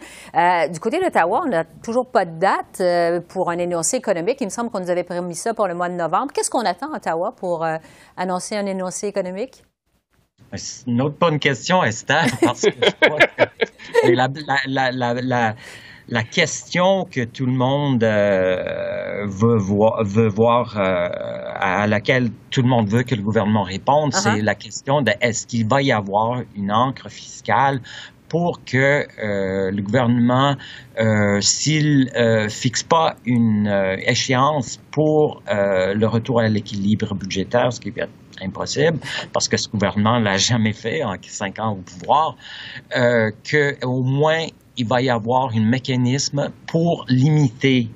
du 0.71 0.79
côté 0.79 0.99
d'Ottawa, 0.99 1.41
on 1.45 1.49
n'a 1.49 1.63
toujours 1.83 2.09
pas 2.09 2.25
de 2.25 2.39
date 2.39 3.27
pour 3.27 3.49
un 3.49 3.57
énoncé 3.57 3.97
économique. 3.97 4.37
Il 4.39 4.45
me 4.45 4.49
semble 4.49 4.69
qu'on 4.69 4.79
nous 4.79 4.89
avait 4.89 5.03
promis 5.03 5.35
ça 5.35 5.53
pour 5.53 5.67
le 5.67 5.73
mois 5.73 5.89
de 5.89 5.95
novembre. 5.95 6.31
Qu'est-ce 6.33 6.49
qu'on 6.49 6.65
attend 6.65 6.93
à 6.93 6.97
Ottawa 6.97 7.33
pour 7.35 7.65
annoncer 8.15 8.55
un 8.55 8.65
énoncé 8.65 9.07
économique? 9.07 9.63
C'est 10.53 10.87
une 10.87 11.01
autre 11.01 11.15
bonne 11.19 11.39
question, 11.39 11.83
Esther, 11.83 12.25
parce 12.41 12.61
que 12.61 12.71
je 12.71 13.07
crois 13.07 13.19
que 13.19 14.11
la, 14.13 14.27
la, 14.67 14.91
la, 14.91 15.13
la, 15.13 15.55
question 16.23 17.05
que 17.05 17.23
tout 17.23 17.45
le 17.45 17.53
monde 17.53 18.03
euh, 18.03 19.25
veut 19.27 19.57
voir, 19.57 20.03
veut 20.03 20.27
voir 20.27 20.77
euh, 20.77 21.07
à 21.55 21.87
laquelle 21.87 22.29
tout 22.49 22.61
le 22.61 22.67
monde 22.67 22.89
veut 22.89 23.03
que 23.03 23.15
le 23.15 23.21
gouvernement 23.21 23.63
réponde, 23.63 24.13
c'est 24.13 24.29
uh-huh. 24.29 24.43
la 24.43 24.55
question 24.55 25.01
de 25.01 25.13
est-ce 25.21 25.47
qu'il 25.47 25.67
va 25.67 25.81
y 25.81 25.91
avoir 25.91 26.41
une 26.55 26.71
encre 26.71 27.09
fiscale 27.09 27.79
pour 28.27 28.63
que 28.65 28.77
euh, 28.77 29.71
le 29.71 29.81
gouvernement, 29.81 30.55
s'il 31.41 32.09
euh, 32.15 32.47
fixe 32.47 32.83
pas 32.83 33.15
une 33.25 33.67
échéance 34.05 34.79
pour 34.91 35.41
le 35.47 36.05
retour 36.05 36.39
à 36.39 36.47
l'équilibre 36.47 37.13
budgétaire, 37.15 37.73
ce 37.73 37.79
qui 37.81 37.89
est 37.89 38.07
impossible, 38.41 38.99
parce 39.33 39.47
que 39.47 39.57
ce 39.57 39.69
gouvernement 39.69 40.19
l'a 40.19 40.37
jamais 40.37 40.73
fait 40.73 41.03
en 41.03 41.15
cinq 41.21 41.59
ans 41.59 41.73
au 41.73 41.81
pouvoir, 41.81 42.35
euh, 42.95 43.31
que 43.43 43.75
au 43.85 44.03
moins 44.03 44.45
il 44.77 44.87
va 44.87 45.01
y 45.01 45.09
avoir 45.09 45.53
un 45.53 45.61
mécanisme 45.61 46.51
pour 46.67 47.05
limiter 47.07 47.89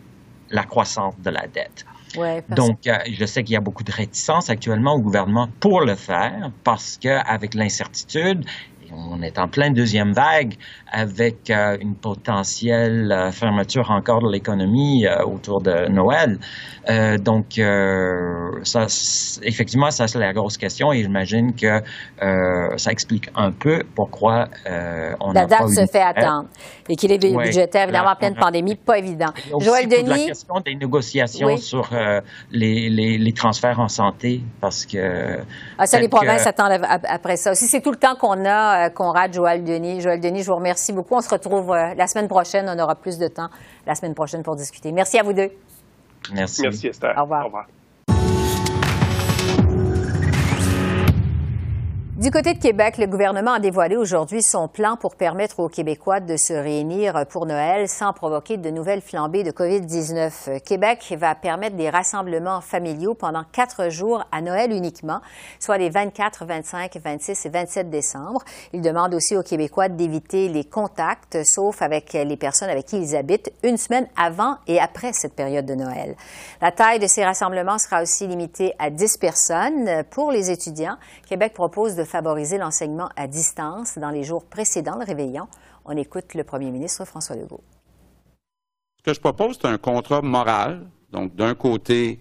la 0.49 0.63
croissance 0.63 1.15
de 1.19 1.29
la 1.29 1.47
dette. 1.47 1.85
Ouais, 2.17 2.43
Donc, 2.49 2.79
je 2.85 3.25
sais 3.25 3.43
qu'il 3.43 3.53
y 3.53 3.57
a 3.57 3.61
beaucoup 3.61 3.83
de 3.83 3.91
réticence 3.91 4.49
actuellement 4.49 4.93
au 4.93 4.99
gouvernement 4.99 5.49
pour 5.59 5.81
le 5.81 5.95
faire 5.95 6.51
parce 6.63 6.97
qu'avec 6.97 7.53
l'incertitude 7.53 8.45
on 8.91 9.21
est 9.21 9.39
en 9.39 9.47
pleine 9.47 9.73
deuxième 9.73 10.13
vague 10.13 10.55
avec 10.91 11.49
euh, 11.49 11.77
une 11.81 11.95
potentielle 11.95 13.11
euh, 13.11 13.31
fermeture 13.31 13.91
encore 13.91 14.21
de 14.21 14.31
l'économie 14.31 15.05
euh, 15.05 15.23
autour 15.25 15.61
de 15.61 15.89
Noël. 15.89 16.37
donc, 17.19 17.59
ça, 18.63 18.85
effectivement, 19.41 19.89
ça 19.89 20.07
c'est 20.07 20.19
la 20.19 20.33
grosse 20.33 20.57
question 20.57 20.93
et 20.93 21.01
j'imagine 21.01 21.53
que 21.55 21.81
ça 22.77 22.91
explique 22.91 23.29
un 23.35 23.51
peu 23.51 23.83
pourquoi 23.95 24.45
on 25.19 25.31
la 25.31 25.45
date 25.45 25.69
se 25.69 25.85
fait 25.91 26.01
attendre. 26.01 26.47
L'équilibre 26.87 27.41
budgétaire, 27.41 27.83
évidemment, 27.83 28.11
en 28.11 28.15
pleine 28.15 28.35
pandémie, 28.35 28.75
pas 28.75 28.99
évident. 28.99 29.33
Joël 29.59 29.87
Denis. 29.87 30.07
La 30.07 30.17
question 30.17 30.59
des 30.63 30.75
négociations 30.75 31.57
sur 31.57 31.89
les, 32.51 32.89
les, 33.17 33.33
transferts 33.33 33.79
en 33.79 33.87
santé, 33.87 34.41
parce 34.61 34.85
que. 34.85 35.39
Ah, 35.79 35.87
ça, 35.87 35.99
les 35.99 36.07
provinces 36.07 36.45
attendent 36.45 36.79
après 37.07 37.37
ça. 37.37 37.55
Si 37.55 37.65
c'est 37.65 37.81
tout 37.81 37.91
le 37.91 37.97
temps 37.97 38.15
qu'on 38.15 38.45
a, 38.45 38.74
Conrad, 38.93 39.33
Joël 39.33 39.63
Denis. 39.63 40.01
Joël 40.01 40.19
Denis, 40.19 40.43
je 40.43 40.47
vous 40.47 40.55
remercie 40.55 40.93
beaucoup. 40.93 41.15
On 41.15 41.21
se 41.21 41.29
retrouve 41.29 41.71
euh, 41.71 41.93
la 41.95 42.07
semaine 42.07 42.27
prochaine. 42.27 42.65
On 42.69 42.79
aura 42.79 42.95
plus 42.95 43.17
de 43.17 43.27
temps 43.27 43.49
la 43.85 43.95
semaine 43.95 44.13
prochaine 44.13 44.43
pour 44.43 44.55
discuter. 44.55 44.91
Merci 44.91 45.19
à 45.19 45.23
vous 45.23 45.33
deux. 45.33 45.51
Merci. 46.33 46.61
Merci, 46.63 46.87
Esther. 46.87 47.13
Au 47.17 47.23
revoir. 47.23 47.41
Au 47.41 47.45
revoir. 47.45 47.65
Du 52.15 52.31
côté 52.31 52.53
de 52.53 52.59
Québec, 52.59 52.97
le 52.97 53.07
gouvernement 53.07 53.51
a 53.51 53.59
dévoilé 53.59 53.97
aujourd'hui 53.97 54.41
son 54.41 54.69
plan 54.69 54.95
pour 54.95 55.17
permettre 55.17 55.59
aux 55.59 55.67
Québécois 55.67 56.21
de 56.21 56.37
se 56.37 56.53
réunir 56.53 57.25
pour 57.27 57.45
Noël 57.45 57.89
sans 57.89 58.13
provoquer 58.13 58.55
de 58.55 58.69
nouvelles 58.69 59.01
flambées 59.01 59.43
de 59.43 59.51
COVID-19. 59.51 60.61
Québec 60.61 61.13
va 61.19 61.35
permettre 61.35 61.75
des 61.75 61.89
rassemblements 61.89 62.61
familiaux 62.61 63.15
pendant 63.15 63.43
quatre 63.43 63.89
jours 63.89 64.23
à 64.31 64.39
Noël 64.39 64.71
uniquement, 64.71 65.19
soit 65.59 65.77
les 65.77 65.89
24, 65.89 66.45
25, 66.45 66.97
26 67.03 67.47
et 67.47 67.49
27 67.49 67.89
décembre. 67.89 68.45
Il 68.71 68.79
demande 68.79 69.13
aussi 69.13 69.35
aux 69.35 69.43
Québécois 69.43 69.89
d'éviter 69.89 70.47
les 70.47 70.63
contacts, 70.63 71.43
sauf 71.43 71.81
avec 71.81 72.13
les 72.13 72.37
personnes 72.37 72.69
avec 72.69 72.85
qui 72.85 72.97
ils 72.97 73.17
habitent, 73.17 73.51
une 73.61 73.75
semaine 73.75 74.07
avant 74.15 74.55
et 74.67 74.79
après 74.79 75.11
cette 75.11 75.35
période 75.35 75.65
de 75.65 75.75
Noël. 75.75 76.15
La 76.61 76.71
taille 76.71 76.99
de 76.99 77.07
ces 77.07 77.25
rassemblements 77.25 77.77
sera 77.77 78.01
aussi 78.01 78.25
limitée 78.25 78.71
à 78.79 78.89
10 78.89 79.17
personnes. 79.17 80.03
Pour 80.11 80.31
les 80.31 80.49
étudiants, 80.49 80.95
Québec 81.27 81.53
propose 81.53 81.95
de 81.95 82.04
favoriser 82.05 82.57
l'enseignement 82.57 83.09
à 83.15 83.27
distance 83.27 83.97
dans 83.97 84.09
les 84.09 84.23
jours 84.23 84.45
précédant 84.45 84.97
le 84.97 85.05
réveillon. 85.05 85.47
On 85.85 85.95
écoute 85.97 86.33
le 86.33 86.43
premier 86.43 86.71
ministre 86.71 87.05
François 87.05 87.35
Legault. 87.35 87.63
Ce 88.97 89.03
que 89.03 89.13
je 89.13 89.19
propose, 89.19 89.57
c'est 89.61 89.67
un 89.67 89.77
contrat 89.77 90.21
moral. 90.21 90.87
Donc, 91.11 91.35
d'un 91.35 91.55
côté, 91.55 92.19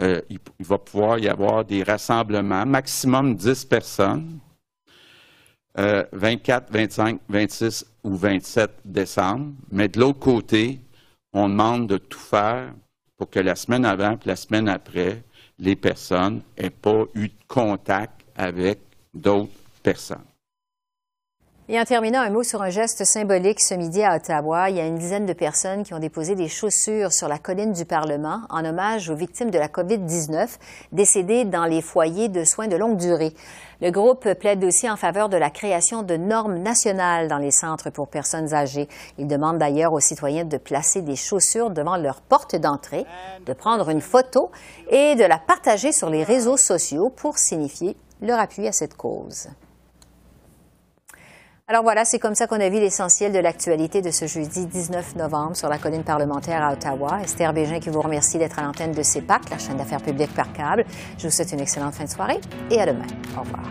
euh, 0.00 0.20
il, 0.28 0.38
va 0.60 0.78
pouvoir 0.78 1.18
y 1.18 1.28
avoir 1.28 1.64
des 1.64 1.82
rassemblements, 1.82 2.66
maximum 2.66 3.34
10 3.34 3.64
personnes, 3.66 4.38
24, 5.76 6.72
25, 6.72 7.20
26 7.28 7.86
ou 8.02 8.16
27 8.16 8.70
décembre. 8.84 9.52
Mais 9.70 9.88
de 9.88 10.00
l'autre 10.00 10.18
côté, 10.18 10.80
on 11.32 11.48
demande 11.48 11.86
de 11.86 11.98
tout 11.98 12.18
faire 12.18 12.72
pour 13.16 13.30
que 13.30 13.40
la 13.40 13.54
semaine 13.54 13.84
avant 13.84 14.12
et 14.12 14.18
la 14.24 14.36
semaine 14.36 14.68
après, 14.68 15.22
les 15.58 15.76
personnes 15.76 16.42
n'aient 16.58 16.70
pas 16.70 17.04
eu 17.14 17.28
de 17.28 17.34
contact 17.48 18.24
avec 18.36 18.80
d'autres 19.16 19.52
personnes. 19.82 20.24
Et 21.68 21.80
en 21.80 21.84
terminant, 21.84 22.20
un 22.20 22.30
mot 22.30 22.44
sur 22.44 22.62
un 22.62 22.70
geste 22.70 23.04
symbolique 23.04 23.60
ce 23.60 23.74
midi 23.74 24.00
à 24.04 24.14
Ottawa. 24.14 24.70
Il 24.70 24.76
y 24.76 24.80
a 24.80 24.86
une 24.86 24.98
dizaine 24.98 25.26
de 25.26 25.32
personnes 25.32 25.82
qui 25.82 25.94
ont 25.94 25.98
déposé 25.98 26.36
des 26.36 26.46
chaussures 26.46 27.12
sur 27.12 27.26
la 27.26 27.38
colline 27.38 27.72
du 27.72 27.84
Parlement 27.84 28.42
en 28.50 28.64
hommage 28.64 29.10
aux 29.10 29.16
victimes 29.16 29.50
de 29.50 29.58
la 29.58 29.66
COVID-19 29.66 30.46
décédées 30.92 31.44
dans 31.44 31.64
les 31.64 31.82
foyers 31.82 32.28
de 32.28 32.44
soins 32.44 32.68
de 32.68 32.76
longue 32.76 32.98
durée. 32.98 33.34
Le 33.80 33.90
groupe 33.90 34.32
plaide 34.34 34.62
aussi 34.62 34.88
en 34.88 34.94
faveur 34.94 35.28
de 35.28 35.36
la 35.36 35.50
création 35.50 36.04
de 36.04 36.16
normes 36.16 36.58
nationales 36.58 37.26
dans 37.26 37.38
les 37.38 37.50
centres 37.50 37.90
pour 37.90 38.06
personnes 38.06 38.54
âgées. 38.54 38.88
Il 39.18 39.26
demande 39.26 39.58
d'ailleurs 39.58 39.92
aux 39.92 39.98
citoyens 39.98 40.44
de 40.44 40.58
placer 40.58 41.02
des 41.02 41.16
chaussures 41.16 41.70
devant 41.70 41.96
leur 41.96 42.20
porte 42.20 42.54
d'entrée, 42.54 43.06
de 43.44 43.52
prendre 43.52 43.90
une 43.90 44.00
photo 44.00 44.52
et 44.88 45.16
de 45.16 45.24
la 45.24 45.38
partager 45.38 45.90
sur 45.90 46.10
les 46.10 46.22
réseaux 46.22 46.56
sociaux 46.56 47.10
pour 47.10 47.38
signifier 47.38 47.96
leur 48.20 48.38
appui 48.38 48.66
à 48.66 48.72
cette 48.72 48.96
cause. 48.96 49.48
Alors 51.68 51.82
voilà, 51.82 52.04
c'est 52.04 52.20
comme 52.20 52.36
ça 52.36 52.46
qu'on 52.46 52.60
a 52.60 52.68
vu 52.68 52.78
l'essentiel 52.78 53.32
de 53.32 53.40
l'actualité 53.40 54.00
de 54.00 54.12
ce 54.12 54.26
jeudi 54.26 54.66
19 54.66 55.16
novembre 55.16 55.56
sur 55.56 55.68
la 55.68 55.78
colline 55.78 56.04
parlementaire 56.04 56.62
à 56.62 56.72
Ottawa. 56.72 57.18
Esther 57.24 57.52
Bégin 57.52 57.80
qui 57.80 57.90
vous 57.90 58.02
remercie 58.02 58.38
d'être 58.38 58.60
à 58.60 58.62
l'antenne 58.62 58.92
de 58.92 59.02
CEPAC, 59.02 59.50
la 59.50 59.58
chaîne 59.58 59.76
d'affaires 59.76 60.00
publiques 60.00 60.32
par 60.32 60.52
câble. 60.52 60.84
Je 61.18 61.26
vous 61.26 61.32
souhaite 61.32 61.50
une 61.50 61.60
excellente 61.60 61.94
fin 61.94 62.04
de 62.04 62.10
soirée 62.10 62.40
et 62.70 62.80
à 62.80 62.86
demain. 62.86 63.06
Au 63.36 63.40
revoir. 63.40 63.64